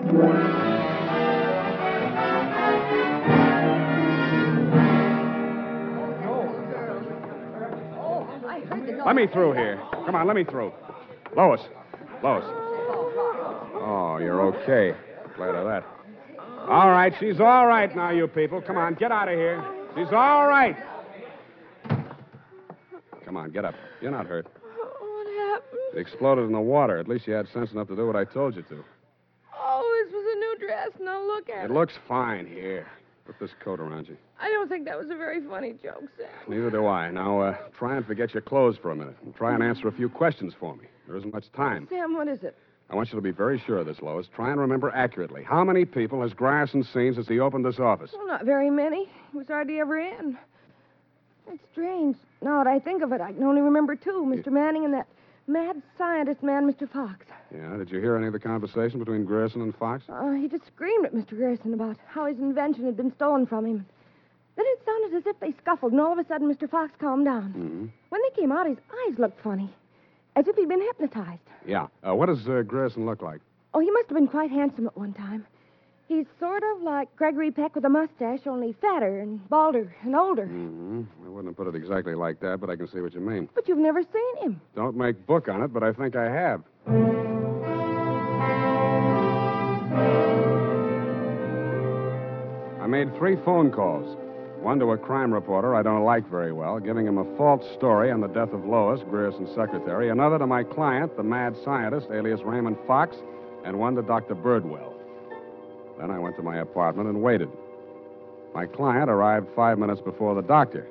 Let 9.07 9.17
me 9.17 9.27
through 9.27 9.55
here. 9.55 9.81
Come 10.05 10.15
on, 10.15 10.27
let 10.27 10.37
me 10.37 10.45
through. 10.45 10.71
Lois. 11.35 11.63
Lois. 12.23 12.45
Oh, 13.81 14.19
you're 14.21 14.43
okay. 14.43 14.95
Glad 15.35 15.55
of 15.55 15.65
that. 15.65 15.85
All 16.69 16.91
right, 16.91 17.15
she's 17.19 17.41
all 17.41 17.67
right 17.67 17.95
now, 17.97 18.11
you 18.11 18.27
people. 18.27 18.61
Come 18.61 18.77
on, 18.77 18.95
get 18.95 19.11
out 19.11 19.29
of 19.29 19.35
here. 19.35 19.65
She's 19.97 20.13
all 20.13 20.47
right. 20.47 20.77
Come 23.25 23.39
on, 23.39 23.51
get 23.51 23.65
up. 23.65 23.75
You're 24.03 24.11
not 24.11 24.27
hurt. 24.27 24.47
It 25.95 25.99
exploded 25.99 26.45
in 26.45 26.53
the 26.53 26.61
water. 26.61 26.99
At 26.99 27.09
least 27.09 27.27
you 27.27 27.35
had 27.35 27.49
sense 27.49 27.73
enough 27.73 27.89
to 27.89 27.97
do 27.97 28.07
what 28.07 28.17
I 28.17 28.25
told 28.25 28.57
you 28.57 28.63
to. 28.63 28.85
Oh, 29.55 30.05
this 30.05 30.13
was 30.13 30.25
a 30.25 30.39
new 30.39 30.67
dress. 30.67 30.91
Now 31.01 31.21
look 31.23 31.49
at 31.49 31.65
it. 31.65 31.71
It 31.71 31.75
looks 31.75 31.95
fine 32.07 32.47
here. 32.47 32.87
Put 33.27 33.39
this 33.41 33.51
coat 33.63 33.79
around 33.79 34.09
you. 34.09 34.17
I 34.41 34.49
don't 34.49 34.69
think 34.69 34.87
that 34.87 34.99
was 34.99 35.11
a 35.11 35.17
very 35.17 35.41
funny 35.47 35.75
joke, 35.83 36.05
Sam. 36.17 36.29
Neither 36.49 36.71
do 36.71 36.87
I. 36.87 37.11
Now, 37.11 37.41
uh, 37.41 37.57
try 37.79 37.97
and 37.97 38.07
forget 38.07 38.33
your 38.33 38.41
clothes 38.41 38.79
for 38.81 38.91
a 38.91 38.97
minute 38.97 39.17
and 39.23 39.35
try 39.37 39.53
and 39.55 39.63
answer 39.63 39.87
a 39.87 39.93
few 39.93 40.09
questions 40.09 40.55
for 40.59 40.75
me. 40.77 40.85
There 41.07 41.17
isn't 41.17 41.35
much 41.35 41.53
time. 41.53 41.87
Sam, 41.91 42.15
what 42.15 42.29
is 42.29 42.43
it? 42.43 42.57
I 42.91 42.95
want 42.97 43.11
you 43.13 43.17
to 43.17 43.23
be 43.23 43.33
very 43.33 43.63
sure 43.67 43.79
of 43.79 43.87
this, 43.87 44.01
Lois. 44.01 44.27
Try 44.35 44.51
and 44.51 44.59
remember 44.59 44.91
accurately. 44.95 45.43
How 45.43 45.63
many 45.63 45.85
people 45.85 46.23
has 46.23 46.33
Grierson 46.33 46.83
seen 46.85 47.15
since 47.15 47.29
he 47.29 47.39
opened 47.39 47.67
this 47.67 47.79
office? 47.79 48.13
Well, 48.17 48.27
not 48.27 48.47
very 48.47 48.71
many. 48.71 49.11
He 49.31 49.37
was 49.37 49.47
hardly 49.49 49.79
ever 49.79 49.99
in. 49.99 50.39
That's 51.47 51.59
strange. 51.73 52.17
Now 52.41 52.65
that 52.65 52.71
I 52.71 52.79
think 52.79 53.03
of 53.03 53.13
it, 53.13 53.21
I 53.21 53.33
can 53.33 53.43
only 53.43 53.61
remember 53.61 53.95
two 53.95 54.25
Mr. 54.27 54.51
Manning 54.51 54.87
and 54.87 54.95
that 54.95 55.07
mad 55.49 55.83
scientist 55.97 56.43
man, 56.43 56.71
Mr. 56.71 56.89
Fox. 56.91 57.27
Yeah, 57.53 57.77
did 57.77 57.91
you 57.91 58.01
hear 58.01 58.17
any 58.17 58.27
of 58.27 58.33
the 58.33 58.39
conversation 58.39 58.99
between 58.99 59.25
Grierson 59.25 59.63
and 59.63 59.75
Fox? 59.75 60.05
Uh, 60.09 60.33
he 60.33 60.49
just 60.49 60.67
screamed 60.67 61.07
at 61.07 61.15
Mr. 61.15 61.31
Grierson 61.31 61.75
about 61.75 61.97
how 62.07 62.27
his 62.27 62.39
invention 62.39 62.85
had 62.85 62.97
been 62.97 63.13
stolen 63.15 63.47
from 63.47 63.65
him. 63.65 63.87
Then 64.57 64.67
it 64.69 64.83
sounded 64.85 65.17
as 65.17 65.27
if 65.27 65.41
they 65.41 65.53
scuffled, 65.63 65.93
and 65.93 66.01
all 66.01 66.13
of 66.13 66.19
a 66.19 66.27
sudden 66.27 66.53
Mr. 66.53 66.69
Fox 66.69 66.93
calmed 67.01 67.25
down. 67.25 67.51
Mm-hmm. 67.51 67.87
When 68.09 68.21
they 68.23 68.41
came 68.41 68.53
out, 68.53 68.67
his 68.67 68.79
eyes 69.07 69.19
looked 69.19 69.41
funny, 69.43 69.71
as 70.37 70.47
if 70.47 70.57
he'd 70.57 70.69
been 70.69 70.83
hypnotized. 70.83 71.41
Yeah. 71.67 71.87
Uh, 72.07 72.15
what 72.15 72.27
does 72.27 72.47
uh, 72.49 72.63
Grierson 72.67 73.07
look 73.07 73.23
like? 73.23 73.41
Oh, 73.73 73.81
he 73.81 73.91
must 73.91 74.09
have 74.09 74.17
been 74.17 74.29
quite 74.29 74.51
handsome 74.51 74.87
at 74.87 74.97
one 74.97 75.13
time. 75.13 75.47
He's 76.09 76.25
sort 76.41 76.63
of 76.63 76.83
like 76.83 77.15
Gregory 77.17 77.51
Peck 77.51 77.75
with 77.75 77.85
a 77.85 77.91
mustache, 77.91 78.47
only 78.47 78.75
fatter 78.81 79.21
and 79.21 79.47
balder 79.51 79.95
and 80.03 80.17
older. 80.17 80.47
Mm-hmm. 80.47 81.03
I 81.27 81.29
wouldn't 81.29 81.49
have 81.49 81.57
put 81.57 81.67
it 81.67 81.77
exactly 81.77 82.15
like 82.15 82.41
that, 82.41 82.61
but 82.63 82.71
I 82.71 82.77
can 82.77 82.89
see 82.89 83.03
what 83.03 83.13
you 83.13 83.21
mean. 83.21 83.47
But 83.55 83.69
you've 83.69 83.77
never 83.77 84.01
seen 84.03 84.37
him. 84.43 84.61
Don't 84.75 84.97
make 84.97 85.27
book 85.27 85.49
on 85.49 85.63
it, 85.63 85.69
but 85.69 85.83
I 85.83 85.93
think 85.93 86.17
I 86.17 86.25
have. 86.25 86.63
I 92.81 92.87
made 92.87 93.15
three 93.19 93.37
phone 93.45 93.71
calls. 93.71 94.17
One 94.63 94.79
to 94.79 94.93
a 94.93 94.97
crime 94.97 95.33
reporter 95.33 95.75
I 95.75 95.83
don't 95.83 96.05
like 96.05 96.27
very 96.31 96.53
well, 96.53 96.81
giving 96.81 97.07
him 97.07 97.19
a 97.19 97.37
false 97.37 97.71
story 97.75 98.11
on 98.11 98.23
the 98.23 98.29
death 98.29 98.55
of 98.55 98.65
Lois, 98.65 99.01
Grierson's 99.11 99.55
secretary. 99.55 100.09
Another 100.09 100.39
to 100.39 100.47
my 100.47 100.65
client, 100.65 101.19
the 101.19 101.23
mad 101.23 101.55
scientist, 101.63 102.09
alias 102.11 102.41
Raymond 102.43 102.79
Fox. 102.87 103.15
And 103.67 103.79
one 103.79 103.95
to 103.97 104.03
Dr. 104.03 104.35
Birdwell. 104.35 104.98
Then 105.99 106.11
I 106.11 106.19
went 106.19 106.37
to 106.37 106.43
my 106.43 106.59
apartment 106.59 107.09
and 107.09 107.23
waited. 107.23 107.49
My 108.55 108.67
client 108.67 109.11
arrived 109.11 109.47
five 109.55 109.79
minutes 109.79 110.01
before 110.01 110.35
the 110.35 110.43
doctor. 110.43 110.87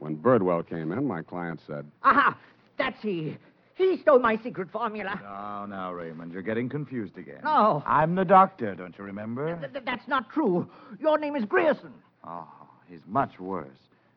When 0.00 0.16
Birdwell 0.16 0.66
came 0.68 0.92
in, 0.92 1.06
my 1.06 1.22
client 1.22 1.60
said, 1.66 1.86
Aha! 2.02 2.36
That's 2.78 3.00
he. 3.02 3.36
He 3.76 3.98
stole 4.02 4.18
my 4.18 4.36
secret 4.42 4.70
formula. 4.70 5.18
Now, 5.22 5.66
now, 5.66 5.92
Raymond, 5.92 6.32
you're 6.32 6.42
getting 6.42 6.68
confused 6.68 7.16
again. 7.16 7.40
No. 7.44 7.82
I'm 7.86 8.14
the 8.14 8.24
doctor, 8.24 8.74
don't 8.74 8.96
you 8.98 9.04
remember? 9.04 9.56
Th- 9.56 9.72
th- 9.72 9.84
that's 9.84 10.06
not 10.08 10.30
true. 10.30 10.68
Your 10.98 11.18
name 11.18 11.36
is 11.36 11.44
Grierson. 11.44 11.92
Oh, 12.26 12.46
he's 12.88 13.00
much 13.06 13.38
worse. 13.38 13.68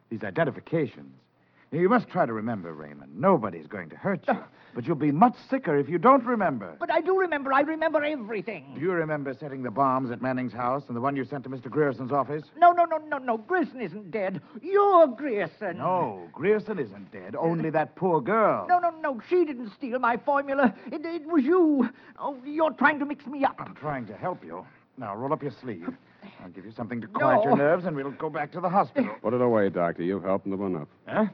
These 0.10 0.24
identifications. 0.24 1.14
Now, 1.74 1.80
you 1.80 1.90
must 1.90 2.08
try 2.08 2.28
to 2.28 2.34
remember, 2.34 2.72
Raymond. 2.72 3.20
Nobody's 3.20 3.66
going 3.66 3.90
to 3.90 3.96
hurt 3.96 4.24
you. 4.28 4.38
But 4.76 4.88
you'll 4.88 4.96
be 4.96 5.12
much 5.12 5.36
sicker 5.52 5.78
if 5.78 5.88
you 5.88 6.00
don't 6.00 6.26
remember. 6.26 6.76
But 6.80 6.90
I 6.90 7.00
do 7.02 7.16
remember. 7.20 7.54
I 7.54 7.62
remember 7.62 8.04
everything. 8.04 8.72
Do 8.74 8.82
you 8.82 8.92
remember 8.92 9.32
setting 9.40 9.62
the 9.62 9.70
bombs 9.70 10.10
at 10.10 10.20
Manning's 10.20 10.52
house 10.52 10.82
and 10.88 10.98
the 10.98 11.00
one 11.02 11.16
you 11.16 11.26
sent 11.26 11.44
to 11.44 11.50
Mr. 11.52 11.70
Grierson's 11.70 12.12
office? 12.12 12.42
No, 12.58 12.72
no, 12.72 12.86
no, 12.86 12.98
no, 12.98 13.20
no. 13.20 13.38
Grierson 13.38 13.82
isn't 13.82 14.10
dead. 14.10 14.42
You're 14.64 15.06
Grierson. 15.06 15.78
No, 15.78 16.28
Grierson 16.34 16.80
isn't 16.80 17.12
dead. 17.12 17.36
Only 17.36 17.70
that 17.70 17.96
poor 17.96 18.20
girl. 18.20 18.66
No, 18.68 18.80
no, 18.80 18.90
no. 19.00 19.22
She 19.30 19.46
didn't 19.46 19.70
steal 19.78 20.00
my 20.00 20.18
formula. 20.18 20.74
It, 20.92 21.06
it 21.06 21.28
was 21.28 21.44
you. 21.44 21.88
Oh, 22.18 22.36
you're 22.44 22.74
trying 22.74 22.98
to 22.98 23.06
mix 23.06 23.28
me 23.28 23.46
up. 23.46 23.58
I'm 23.60 23.76
trying 23.76 24.08
to 24.08 24.16
help 24.16 24.44
you. 24.44 24.66
Now, 24.98 25.16
roll 25.16 25.34
up 25.34 25.44
your 25.44 25.54
sleeve. 25.62 25.88
I'll 26.44 26.50
give 26.50 26.66
you 26.66 26.72
something 26.72 27.00
to 27.02 27.06
quiet 27.06 27.42
No. 27.44 27.50
your 27.50 27.58
nerves, 27.58 27.86
and 27.86 27.96
we'll 27.96 28.10
go 28.10 28.32
back 28.32 28.52
to 28.54 28.60
the 28.60 28.70
hospital. 28.70 29.14
Put 29.22 29.36
it 29.36 29.42
away, 29.42 29.70
Doctor. 29.70 30.02
You've 30.02 30.24
helped 30.24 30.50
them 30.50 30.60
enough. 30.66 30.88
Huh? 31.08 31.26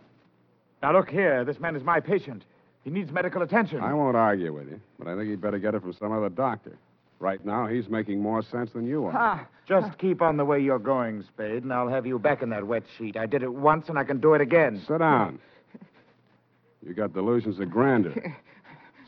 Now, 0.81 0.93
look 0.93 1.09
here. 1.09 1.43
This 1.43 1.59
man 1.59 1.75
is 1.75 1.83
my 1.83 1.99
patient. 1.99 2.43
He 2.83 2.89
needs 2.89 3.11
medical 3.11 3.41
attention. 3.41 3.81
I 3.81 3.93
won't 3.93 4.15
argue 4.15 4.53
with 4.53 4.69
you, 4.69 4.79
but 4.97 5.07
I 5.07 5.15
think 5.15 5.29
he'd 5.29 5.41
better 5.41 5.59
get 5.59 5.75
it 5.75 5.81
from 5.81 5.93
some 5.93 6.11
other 6.11 6.29
doctor. 6.29 6.77
Right 7.19 7.45
now, 7.45 7.67
he's 7.67 7.89
making 7.89 8.21
more 8.21 8.41
sense 8.41 8.71
than 8.71 8.87
you 8.87 9.05
are. 9.05 9.11
Ah, 9.13 9.45
Just 9.67 9.97
keep 9.97 10.21
on 10.21 10.37
the 10.37 10.45
way 10.45 10.61
you're 10.61 10.79
going, 10.79 11.21
Spade, 11.23 11.63
and 11.63 11.73
I'll 11.73 11.89
have 11.89 12.05
you 12.07 12.17
back 12.17 12.41
in 12.41 12.49
that 12.51 12.65
wet 12.65 12.83
sheet. 12.97 13.17
I 13.17 13.25
did 13.25 13.43
it 13.43 13.53
once, 13.53 13.89
and 13.89 13.99
I 13.99 14.05
can 14.05 14.21
do 14.21 14.35
it 14.35 14.41
again. 14.41 14.81
Sit 14.87 14.99
down. 14.99 15.39
You 16.85 16.93
got 16.93 17.13
delusions 17.13 17.59
of 17.59 17.69
grandeur. 17.69 18.33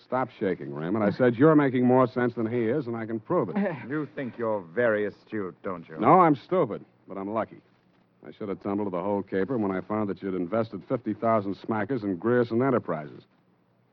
Stop 0.03 0.27
shaking, 0.37 0.73
Raymond. 0.73 1.05
I 1.05 1.11
said 1.11 1.35
you're 1.37 1.55
making 1.55 1.85
more 1.85 2.05
sense 2.05 2.33
than 2.33 2.45
he 2.51 2.65
is, 2.65 2.85
and 2.87 2.97
I 2.97 3.05
can 3.05 3.17
prove 3.21 3.47
it. 3.47 3.55
You 3.87 4.05
think 4.13 4.37
you're 4.37 4.59
very 4.59 5.05
astute, 5.05 5.55
don't 5.63 5.87
you? 5.87 5.97
No, 5.97 6.19
I'm 6.19 6.35
stupid, 6.35 6.83
but 7.07 7.17
I'm 7.17 7.29
lucky. 7.33 7.61
I 8.25 8.31
should 8.31 8.49
have 8.49 8.61
tumbled 8.61 8.87
to 8.87 8.91
the 8.91 9.01
whole 9.01 9.23
caper 9.23 9.57
when 9.57 9.71
I 9.71 9.81
found 9.81 10.09
that 10.09 10.21
you'd 10.21 10.35
invested 10.35 10.83
50,000 10.87 11.55
smackers 11.57 12.03
in 12.03 12.17
Grierson 12.17 12.61
Enterprises. 12.61 13.23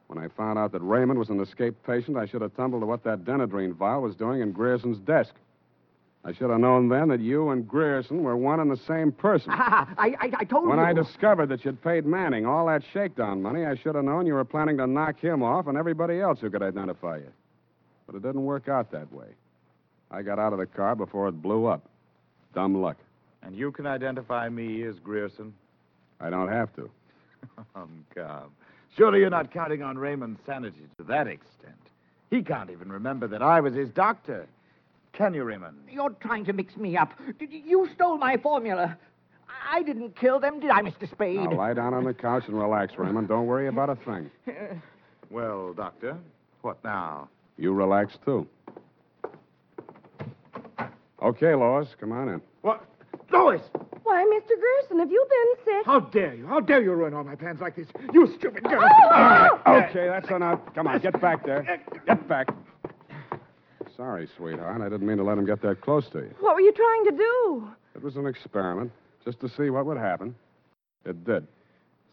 When 0.09 0.19
I 0.19 0.29
found 0.29 0.59
out 0.59 0.73
that 0.73 0.83
Raymond 0.83 1.19
was 1.19 1.29
an 1.29 1.41
escaped 1.41 1.85
patient, 1.87 2.17
I 2.17 2.27
should 2.27 2.43
have 2.43 2.55
tumbled 2.57 2.83
to 2.83 2.87
what 2.87 3.05
that 3.05 3.25
Denadrine 3.25 3.75
vial 3.75 4.03
was 4.03 4.17
doing 4.17 4.41
in 4.41 4.53
Grierson's 4.53 4.99
desk. 4.99 5.35
I 6.25 6.33
should 6.33 6.51
have 6.51 6.61
known 6.61 6.89
then 6.89 7.09
that 7.09 7.21
you 7.21 7.51
and 7.51 7.67
Grierson 7.67 8.23
were 8.23 8.37
one 8.37 8.61
and 8.61 8.71
the 8.71 8.77
same 8.77 9.13
person. 9.13 9.51
ah, 9.55 9.89
I, 9.97 10.09
I, 10.21 10.31
I 10.41 10.45
told 10.45 10.67
When 10.69 10.79
you. 10.79 10.85
When 10.85 10.87
I 10.87 10.93
discovered 10.93 11.47
that 11.51 11.65
you'd 11.65 11.83
paid 11.83 12.05
Manning 12.05 12.45
all 12.45 12.67
that 12.67 12.83
shakedown 12.93 13.41
money, 13.41 13.65
I 13.65 13.77
should 13.77 13.95
have 13.95 14.05
known 14.05 14.27
you 14.27 14.35
were 14.35 14.45
planning 14.45 14.77
to 14.79 14.87
knock 14.87 15.19
him 15.21 15.43
off 15.43 15.69
and 15.69 15.79
everybody 15.79 16.21
else 16.21 16.41
who 16.41 16.51
could 16.51 16.63
identify 16.63 17.19
you. 17.19 17.33
But 18.07 18.17
it 18.17 18.23
didn't 18.23 18.45
work 18.45 18.69
out 18.69 18.91
that 18.93 19.11
way. 19.13 19.29
I 20.11 20.23
got 20.23 20.39
out 20.39 20.53
of 20.53 20.59
the 20.59 20.67
car 20.67 20.95
before 20.97 21.29
it 21.29 21.41
blew 21.41 21.67
up. 21.67 21.87
Dumb 22.55 22.81
luck. 22.81 22.97
And 23.43 23.55
you 23.57 23.71
can 23.73 23.87
identify 23.87 24.49
me 24.49 24.83
as 24.83 24.99
Grierson? 24.99 25.55
I 26.21 26.31
don't 26.31 26.49
have 26.49 26.75
to. 26.77 26.91
Um, 27.77 28.05
come. 28.15 28.51
Surely 28.97 29.21
you're 29.21 29.31
not 29.31 29.53
counting 29.53 29.83
on 29.83 29.97
Raymond's 29.97 30.41
sanity 30.45 30.87
to 30.99 31.05
that 31.05 31.29
extent. 31.29 31.77
He 32.31 32.43
can't 32.43 32.71
even 32.71 32.91
remember 32.91 33.29
that 33.29 33.43
I 33.43 33.61
was 33.61 33.75
his 33.75 33.91
doctor. 33.91 34.47
Can 35.13 35.35
you, 35.35 35.45
Raymond? 35.45 35.77
You're 35.89 36.11
trying 36.11 36.45
to 36.47 36.53
mix 36.53 36.77
me 36.77 36.97
up. 36.97 37.13
You- 37.41 37.47
You 37.49 37.89
stole 37.95 38.19
my 38.19 38.37
formula. 38.37 38.97
I 39.71 39.83
didn't 39.83 40.17
kill 40.17 40.41
them, 40.41 40.59
did 40.61 40.71
I, 40.71 40.83
Mr. 40.83 41.09
Spade? 41.11 41.37
Now 41.37 41.53
lie 41.53 41.75
down 41.75 41.95
on 41.95 42.05
the 42.05 42.15
couch 42.15 42.45
and 42.49 42.59
relax, 42.59 42.95
Raymond. 42.99 43.29
Don't 43.29 43.47
worry 43.47 43.69
about 43.69 43.91
a 43.91 43.97
thing. 43.97 44.31
Well, 45.31 45.75
Doctor, 45.75 46.17
what 46.63 46.83
now? 46.83 47.29
You 47.59 47.73
relax, 47.75 48.17
too. 48.25 48.47
Okay, 51.23 51.55
Lois, 51.55 51.89
come 52.01 52.13
on 52.13 52.29
in. 52.29 52.41
What? 52.63 52.85
Lois! 53.33 53.61
Why, 54.03 54.25
Mr. 54.25 54.55
Grierson, 54.59 54.99
have 55.01 55.11
you 55.11 55.27
been 55.29 55.65
sick? 55.65 55.87
How 55.87 56.01
dare 56.01 56.35
you? 56.35 56.47
How 56.47 56.61
dare 56.61 56.83
you 56.83 56.93
ruin 56.93 57.13
all 57.13 57.25
my 57.25 57.35
plans 57.35 57.61
like 57.61 57.77
this? 57.77 57.87
You 58.13 58.33
stupid 58.39 58.65
girl! 58.65 58.83
Okay, 59.67 60.07
that's 60.09 60.31
enough. 60.31 60.61
Come 60.75 60.87
on, 60.87 60.99
get 61.01 61.21
back 61.21 61.45
there. 61.45 61.79
Get 62.07 62.27
back. 62.27 62.49
Sorry, 63.97 64.29
sweetheart. 64.37 64.81
I 64.81 64.89
didn't 64.89 65.07
mean 65.07 65.19
to 65.19 65.25
let 65.25 65.37
him 65.37 65.45
get 65.45 65.61
that 65.63 65.81
close 65.83 66.09
to 66.11 66.21
you. 66.21 66.35
What 66.41 66.55
were 66.55 66.61
you 66.61 66.73
trying 66.73 67.05
to 67.07 67.11
do? 67.11 67.69
It 67.97 68.03
was 68.03 68.17
an 68.17 68.27
experiment. 68.27 68.93
just 69.25 69.41
to 69.41 69.49
see 69.49 69.69
what 69.71 69.85
would 69.87 69.99
happen. 69.99 70.35
It 71.05 71.25
did. 71.25 71.47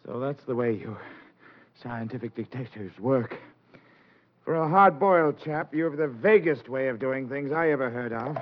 So 0.06 0.19
that's 0.19 0.43
the 0.45 0.56
way 0.56 0.73
you 0.73 0.97
scientific 1.82 2.36
detectives 2.36 2.97
work. 2.99 3.38
For 4.43 4.56
a 4.56 4.67
hard 4.67 4.99
boiled 4.99 5.39
chap, 5.43 5.73
you 5.73 5.86
have 5.86 5.97
the 5.97 6.08
vaguest 6.08 6.67
way 6.69 6.88
of 6.88 6.99
doing 6.99 7.30
things 7.30 7.51
I 7.51 7.69
ever 7.71 7.89
heard 7.89 8.13
of. 8.13 8.38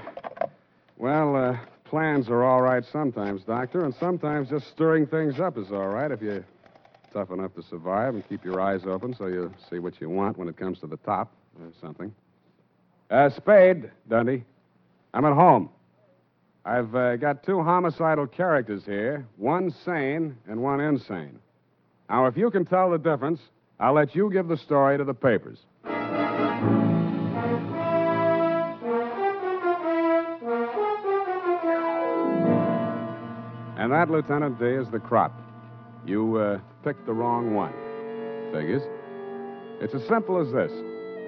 Well, 0.98 1.36
uh, 1.36 1.58
plans 1.94 2.28
are 2.28 2.44
all 2.44 2.60
right 2.60 2.84
sometimes, 2.92 3.44
Doctor, 3.44 3.86
and 3.86 3.94
sometimes 4.00 4.50
just 4.50 4.68
stirring 4.70 5.06
things 5.06 5.40
up 5.40 5.60
is 5.60 5.72
all 5.72 5.90
right 5.90 6.10
if 6.10 6.24
you're 6.24 6.44
tough 7.14 7.30
enough 7.30 7.54
to 7.54 7.62
survive 7.62 8.16
and 8.16 8.28
keep 8.28 8.44
your 8.44 8.60
eyes 8.60 8.82
open 8.88 9.16
so 9.16 9.28
you 9.28 9.54
see 9.70 9.78
what 9.78 10.02
you 10.02 10.10
want 10.10 10.36
when 10.36 10.48
it 10.48 10.58
comes 10.58 10.80
to 10.80 10.88
the 10.88 10.98
top 10.98 11.32
or 11.62 11.68
something. 11.80 12.12
Uh, 13.12 13.30
Spade, 13.30 13.92
Dundee. 14.10 14.44
I'm 15.14 15.24
at 15.24 15.34
home. 15.34 15.70
I've 16.66 16.96
uh, 16.96 17.16
got 17.18 17.44
two 17.44 17.62
homicidal 17.62 18.26
characters 18.26 18.82
here, 18.86 19.28
one 19.38 19.70
sane 19.86 20.36
and 20.48 20.64
one 20.64 20.80
insane. 20.80 21.38
Now, 22.10 22.26
if 22.26 22.36
you 22.36 22.50
can 22.50 22.66
tell 22.66 22.90
the 22.90 22.98
difference, 22.98 23.40
I'll 23.80 23.94
let 23.94 24.16
you 24.16 24.32
give 24.32 24.48
the 24.48 24.58
story 24.58 24.98
to 24.98 25.04
the 25.04 25.14
papers. 25.14 25.60
That, 33.94 34.10
Lieutenant 34.10 34.60
D, 34.60 34.66
is 34.66 34.90
the 34.90 35.00
crop. 35.00 35.32
You 36.06 36.38
uh, 36.38 36.60
picked 36.84 37.06
the 37.06 37.14
wrong 37.14 37.54
one. 37.54 37.74
Figures. 38.52 38.84
It's 39.82 39.94
as 39.94 40.08
simple 40.08 40.40
as 40.40 40.52
this 40.52 40.72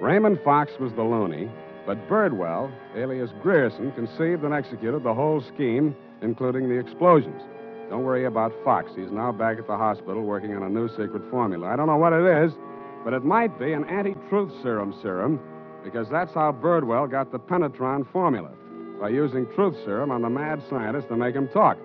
Raymond 0.00 0.38
Fox 0.44 0.72
was 0.78 0.92
the 0.92 1.02
loony, 1.02 1.50
but 1.86 2.08
Birdwell, 2.08 2.70
alias 2.94 3.30
Grierson, 3.42 3.92
conceived 3.92 4.44
and 4.44 4.52
executed 4.52 5.02
the 5.02 5.14
whole 5.14 5.40
scheme, 5.40 5.96
including 6.22 6.68
the 6.68 6.78
explosions. 6.78 7.42
Don't 7.88 8.04
worry 8.04 8.24
about 8.24 8.52
Fox. 8.64 8.90
He's 8.96 9.10
now 9.10 9.32
back 9.32 9.58
at 9.58 9.66
the 9.66 9.76
hospital 9.76 10.22
working 10.22 10.54
on 10.54 10.62
a 10.62 10.68
new 10.68 10.88
secret 10.88 11.22
formula. 11.30 11.68
I 11.68 11.76
don't 11.76 11.86
know 11.86 11.96
what 11.96 12.12
it 12.12 12.44
is, 12.44 12.52
but 13.04 13.12
it 13.12 13.24
might 13.24 13.58
be 13.58 13.72
an 13.72 13.84
anti 13.84 14.14
truth 14.28 14.52
serum 14.62 14.94
serum, 15.00 15.40
because 15.84 16.08
that's 16.10 16.34
how 16.34 16.52
Birdwell 16.52 17.10
got 17.10 17.30
the 17.30 17.38
Penetron 17.38 18.10
formula 18.12 18.50
by 19.00 19.10
using 19.10 19.46
truth 19.54 19.76
serum 19.84 20.10
on 20.10 20.22
the 20.22 20.30
mad 20.30 20.62
scientist 20.68 21.08
to 21.08 21.16
make 21.16 21.34
him 21.34 21.48
talk. 21.48 21.78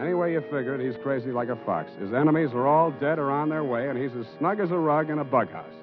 Any 0.00 0.14
way 0.14 0.32
you 0.32 0.40
figure 0.40 0.74
it, 0.74 0.80
he's 0.80 1.00
crazy 1.02 1.30
like 1.30 1.50
a 1.50 1.56
fox. 1.66 1.90
His 2.00 2.14
enemies 2.14 2.50
are 2.54 2.66
all 2.66 2.90
dead 2.90 3.18
or 3.18 3.30
on 3.30 3.50
their 3.50 3.64
way, 3.64 3.90
and 3.90 3.98
he's 3.98 4.16
as 4.18 4.24
snug 4.38 4.58
as 4.58 4.70
a 4.70 4.78
rug 4.78 5.10
in 5.10 5.18
a 5.18 5.24
bug 5.24 5.50
house. 5.52 5.74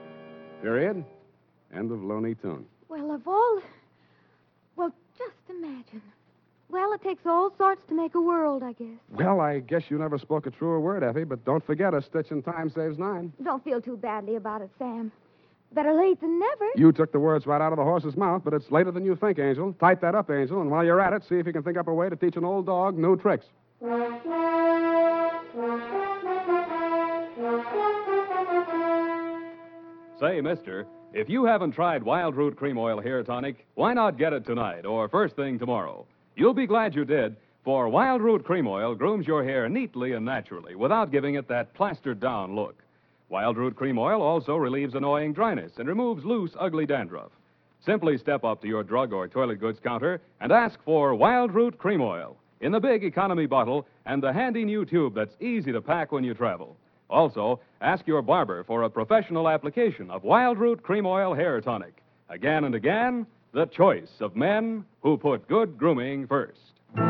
Period. 0.63 1.05
End 1.75 1.91
of 1.91 2.01
Looney 2.03 2.33
Tune. 2.33 2.65
Well, 2.89 3.11
of 3.11 3.27
all. 3.27 3.61
Well, 4.75 4.91
just 5.19 5.35
imagine. 5.49 6.01
Well, 6.69 6.93
it 6.93 7.03
takes 7.03 7.27
all 7.27 7.51
sorts 7.57 7.81
to 7.89 7.95
make 7.95 8.15
a 8.15 8.21
world, 8.21 8.63
I 8.63 8.73
guess. 8.73 8.97
Well, 9.11 9.39
I 9.39 9.59
guess 9.59 9.83
you 9.89 9.99
never 9.99 10.17
spoke 10.17 10.47
a 10.47 10.51
truer 10.51 10.79
word, 10.79 11.03
Effie, 11.03 11.23
but 11.23 11.45
don't 11.45 11.63
forget 11.63 11.93
a 11.93 12.01
stitch 12.01 12.31
in 12.31 12.41
time 12.41 12.71
saves 12.71 12.97
nine. 12.97 13.31
Don't 13.43 13.63
feel 13.63 13.81
too 13.81 13.97
badly 13.97 14.35
about 14.35 14.63
it, 14.63 14.71
Sam. 14.79 15.11
Better 15.73 15.93
late 15.93 16.19
than 16.21 16.39
never. 16.39 16.65
You 16.75 16.91
took 16.91 17.11
the 17.11 17.19
words 17.19 17.45
right 17.45 17.61
out 17.61 17.71
of 17.71 17.77
the 17.77 17.83
horse's 17.83 18.17
mouth, 18.17 18.41
but 18.43 18.53
it's 18.53 18.71
later 18.71 18.89
than 18.91 19.05
you 19.05 19.15
think, 19.15 19.37
Angel. 19.37 19.73
Type 19.73 20.01
that 20.01 20.15
up, 20.15 20.31
Angel, 20.31 20.61
and 20.61 20.71
while 20.71 20.83
you're 20.83 21.01
at 21.01 21.13
it, 21.13 21.23
see 21.29 21.35
if 21.35 21.45
you 21.45 21.53
can 21.53 21.61
think 21.61 21.77
up 21.77 21.87
a 21.87 21.93
way 21.93 22.09
to 22.09 22.15
teach 22.15 22.35
an 22.35 22.45
old 22.45 22.65
dog 22.65 22.97
new 22.97 23.15
tricks. 23.15 23.45
Say, 23.79 23.85
mister, 30.41 30.87
if 31.13 31.29
you 31.29 31.45
haven't 31.45 31.73
tried 31.73 32.01
Wild 32.01 32.35
Root 32.35 32.55
Cream 32.55 32.79
Oil 32.79 32.99
Hair 32.99 33.21
Tonic, 33.23 33.67
why 33.75 33.93
not 33.93 34.17
get 34.17 34.33
it 34.33 34.47
tonight 34.47 34.87
or 34.87 35.07
first 35.07 35.35
thing 35.35 35.59
tomorrow? 35.59 36.07
You'll 36.35 36.55
be 36.55 36.65
glad 36.65 36.95
you 36.95 37.05
did, 37.05 37.35
for 37.63 37.87
Wild 37.87 38.23
Root 38.23 38.43
Cream 38.43 38.67
Oil 38.67 38.95
grooms 38.95 39.27
your 39.27 39.43
hair 39.43 39.69
neatly 39.69 40.13
and 40.13 40.25
naturally 40.25 40.73
without 40.73 41.11
giving 41.11 41.35
it 41.35 41.47
that 41.49 41.75
plastered 41.75 42.19
down 42.19 42.55
look. 42.55 42.81
Wild 43.29 43.57
Root 43.57 43.75
Cream 43.75 43.99
Oil 43.99 44.23
also 44.23 44.55
relieves 44.55 44.95
annoying 44.95 45.33
dryness 45.33 45.73
and 45.77 45.87
removes 45.87 46.25
loose, 46.25 46.55
ugly 46.59 46.87
dandruff. 46.87 47.29
Simply 47.85 48.17
step 48.17 48.43
up 48.43 48.59
to 48.63 48.67
your 48.67 48.81
drug 48.81 49.13
or 49.13 49.27
toilet 49.27 49.59
goods 49.59 49.79
counter 49.83 50.19
and 50.41 50.51
ask 50.51 50.79
for 50.83 51.13
Wild 51.13 51.53
Root 51.53 51.77
Cream 51.77 52.01
Oil 52.01 52.37
in 52.61 52.71
the 52.71 52.79
big 52.79 53.03
economy 53.03 53.45
bottle 53.45 53.85
and 54.05 54.21
the 54.21 54.33
handy 54.33 54.65
new 54.65 54.85
tube 54.85 55.13
that's 55.13 55.35
easy 55.39 55.71
to 55.71 55.81
pack 55.81 56.11
when 56.11 56.23
you 56.23 56.33
travel. 56.33 56.75
Also, 57.09 57.59
ask 57.81 58.05
your 58.05 58.21
barber 58.21 58.63
for 58.63 58.83
a 58.83 58.89
professional 58.89 59.47
application 59.47 60.11
of 60.11 60.23
Wild 60.23 60.57
Root 60.57 60.83
Cream 60.83 61.05
Oil 61.05 61.33
Hair 61.33 61.61
Tonic. 61.61 62.03
Again 62.29 62.65
and 62.65 62.75
again, 62.75 63.25
the 63.53 63.65
choice 63.67 64.11
of 64.19 64.35
men 64.35 64.83
who 65.01 65.17
put 65.17 65.47
good 65.47 65.77
grooming 65.77 66.27
first. 66.27 66.59
Well, 66.95 67.05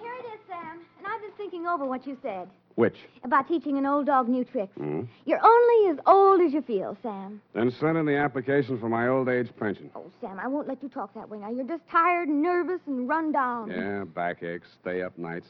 here 0.00 0.14
it 0.14 0.26
is, 0.32 0.40
Sam. 0.46 0.80
And 0.98 1.06
I've 1.06 1.20
been 1.20 1.32
thinking 1.36 1.66
over 1.66 1.84
what 1.86 2.06
you 2.06 2.16
said 2.22 2.48
Which? 2.76 2.96
about 3.24 3.48
teaching 3.48 3.78
an 3.78 3.86
old 3.86 4.06
dog 4.06 4.28
new 4.28 4.44
tricks. 4.44 4.72
Hmm? 4.76 5.02
You're 5.24 5.40
only 5.42 5.90
as 5.90 5.98
old 6.06 6.40
as 6.42 6.52
you 6.52 6.60
feel, 6.62 6.96
Sam. 7.02 7.40
Then 7.54 7.70
send 7.80 7.96
in 7.96 8.04
the 8.06 8.16
application 8.16 8.78
for 8.78 8.88
my 8.88 9.08
old 9.08 9.28
age 9.28 9.48
pension. 9.58 9.90
Oh, 9.96 10.04
Sam, 10.20 10.38
I 10.38 10.46
won't 10.46 10.68
let 10.68 10.82
you 10.82 10.88
talk 10.90 11.12
that 11.14 11.28
way 11.28 11.38
now. 11.38 11.50
You're 11.50 11.66
just 11.66 11.88
tired 11.90 12.28
and 12.28 12.42
nervous 12.42 12.80
and 12.86 13.08
run 13.08 13.32
down. 13.32 13.70
Yeah, 13.70 14.04
backaches, 14.04 14.68
stay 14.82 15.02
up 15.02 15.16
nights, 15.18 15.48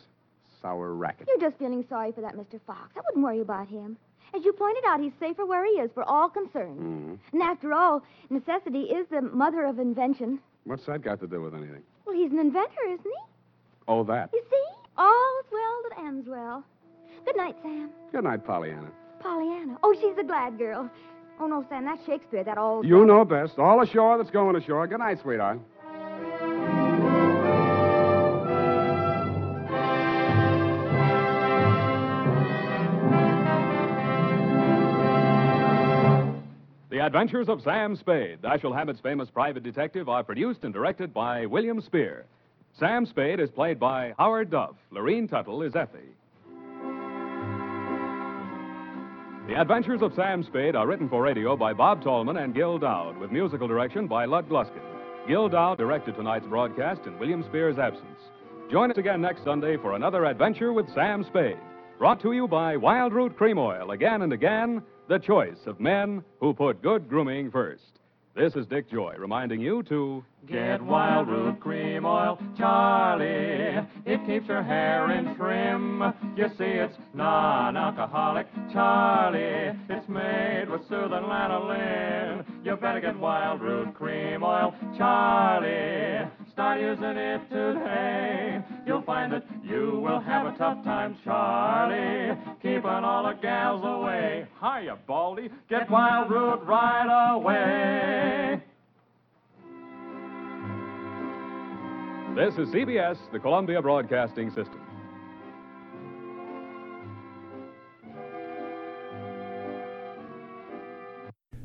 sour 0.62 0.94
racket. 0.94 1.28
You're 1.28 1.50
just 1.50 1.58
feeling 1.58 1.84
sorry 1.88 2.12
for 2.12 2.20
that 2.20 2.36
Mr. 2.36 2.60
Fox. 2.66 2.90
I 2.96 3.00
wouldn't 3.08 3.24
worry 3.24 3.40
about 3.40 3.68
him. 3.68 3.96
As 4.34 4.44
you 4.44 4.52
pointed 4.52 4.84
out, 4.86 5.00
he's 5.00 5.12
safer 5.18 5.44
where 5.44 5.64
he 5.66 5.72
is 5.72 5.90
for 5.94 6.04
all 6.04 6.28
concerned. 6.28 6.78
Hmm. 6.78 7.14
And 7.32 7.42
after 7.42 7.72
all, 7.72 8.02
necessity 8.30 8.82
is 8.82 9.06
the 9.10 9.20
mother 9.20 9.64
of 9.64 9.78
invention. 9.80 10.38
What's 10.64 10.86
that 10.86 11.02
got 11.02 11.20
to 11.20 11.26
do 11.26 11.42
with 11.42 11.54
anything? 11.54 11.82
Well, 12.06 12.14
he's 12.14 12.30
an 12.30 12.38
inventor, 12.38 12.84
isn't 12.86 13.04
he? 13.04 13.32
Oh, 13.88 14.04
that. 14.04 14.30
You 14.32 14.42
see? 14.48 14.64
All's 14.98 15.44
well 15.52 15.82
that 15.88 15.98
ends 16.06 16.28
well. 16.28 16.64
Good 17.26 17.36
night, 17.36 17.56
Sam. 17.60 17.90
Good 18.12 18.24
night, 18.24 18.46
Pollyanna. 18.46 18.88
Pollyanna. 19.20 19.76
Oh, 19.82 19.94
she's 20.00 20.16
a 20.16 20.24
glad 20.24 20.56
girl. 20.56 20.88
Oh, 21.40 21.46
no, 21.46 21.66
Sam, 21.68 21.84
that's 21.84 22.04
Shakespeare, 22.06 22.44
that 22.44 22.56
old. 22.56 22.86
You 22.86 23.04
know 23.04 23.24
best. 23.24 23.58
All 23.58 23.82
ashore 23.82 24.16
that's 24.16 24.30
going 24.30 24.54
ashore. 24.56 24.86
Good 24.86 25.00
night, 25.00 25.18
sweetheart. 25.20 25.58
The 36.88 37.04
Adventures 37.04 37.48
of 37.48 37.60
Sam 37.62 37.96
Spade, 37.96 38.40
Dashiell 38.40 38.74
Hammett's 38.74 39.00
famous 39.00 39.28
private 39.28 39.62
detective, 39.64 40.08
are 40.08 40.22
produced 40.22 40.62
and 40.62 40.72
directed 40.72 41.12
by 41.12 41.44
William 41.44 41.80
Spier. 41.80 42.24
Sam 42.78 43.04
Spade 43.04 43.40
is 43.40 43.50
played 43.50 43.78
by 43.78 44.14
Howard 44.16 44.50
Duff. 44.50 44.76
Lurene 44.92 45.28
Tuttle 45.28 45.62
is 45.62 45.74
Effie. 45.74 46.14
The 49.46 49.60
Adventures 49.60 50.02
of 50.02 50.12
Sam 50.16 50.42
Spade 50.42 50.74
are 50.74 50.88
written 50.88 51.08
for 51.08 51.22
radio 51.22 51.56
by 51.56 51.72
Bob 51.72 52.02
Tallman 52.02 52.38
and 52.38 52.52
Gil 52.52 52.78
Doud, 52.78 53.16
with 53.16 53.30
musical 53.30 53.68
direction 53.68 54.08
by 54.08 54.24
Lud 54.24 54.48
Gluskin. 54.48 54.82
Gil 55.28 55.48
Doud 55.48 55.78
directed 55.78 56.16
tonight's 56.16 56.48
broadcast 56.48 57.02
in 57.06 57.16
William 57.16 57.44
Spier's 57.44 57.78
absence. 57.78 58.18
Join 58.72 58.90
us 58.90 58.98
again 58.98 59.20
next 59.20 59.44
Sunday 59.44 59.76
for 59.76 59.94
another 59.94 60.24
adventure 60.24 60.72
with 60.72 60.92
Sam 60.94 61.22
Spade. 61.22 61.60
Brought 61.96 62.20
to 62.22 62.32
you 62.32 62.48
by 62.48 62.76
Wild 62.76 63.12
Root 63.12 63.36
Cream 63.36 63.56
Oil, 63.56 63.92
again 63.92 64.22
and 64.22 64.32
again, 64.32 64.82
the 65.08 65.20
choice 65.20 65.64
of 65.66 65.78
men 65.78 66.24
who 66.40 66.52
put 66.52 66.82
good 66.82 67.08
grooming 67.08 67.52
first. 67.52 68.00
This 68.36 68.54
is 68.54 68.66
Dick 68.66 68.90
Joy 68.90 69.14
reminding 69.16 69.62
you 69.62 69.82
to 69.84 70.22
Get 70.46 70.82
Wild 70.82 71.26
Root 71.26 71.58
Cream 71.58 72.04
Oil, 72.04 72.38
Charlie. 72.58 73.82
It 74.04 74.26
keeps 74.26 74.46
your 74.46 74.62
hair 74.62 75.10
in 75.12 75.34
trim. 75.36 76.02
You 76.36 76.48
see, 76.58 76.64
it's 76.64 76.94
non-alcoholic, 77.14 78.46
Charlie. 78.74 79.74
It's 79.88 80.06
made 80.06 80.66
with 80.68 80.82
soothing 80.82 81.24
lanolin. 81.24 82.44
You 82.62 82.76
better 82.76 83.00
get 83.00 83.18
Wild 83.18 83.62
Root 83.62 83.94
Cream 83.94 84.42
Oil, 84.42 84.74
Charlie. 84.98 86.30
Start 86.56 86.80
using 86.80 87.04
it 87.04 87.50
today. 87.50 88.62
You'll 88.86 89.02
find 89.02 89.30
that 89.30 89.44
you 89.62 90.00
will 90.02 90.20
have 90.20 90.46
a 90.46 90.56
tough 90.56 90.82
time, 90.84 91.14
Charlie. 91.22 92.34
Keeping 92.62 92.86
all 92.86 93.24
the 93.24 93.34
gals 93.42 93.82
away. 93.84 94.46
Hiya, 94.58 94.96
Baldy. 95.06 95.50
Get 95.68 95.90
Wild 95.90 96.30
Root 96.30 96.60
right 96.62 97.34
away. 97.34 98.62
This 102.34 102.54
is 102.54 102.72
CBS, 102.72 103.18
the 103.32 103.38
Columbia 103.38 103.82
Broadcasting 103.82 104.48
System. 104.48 104.85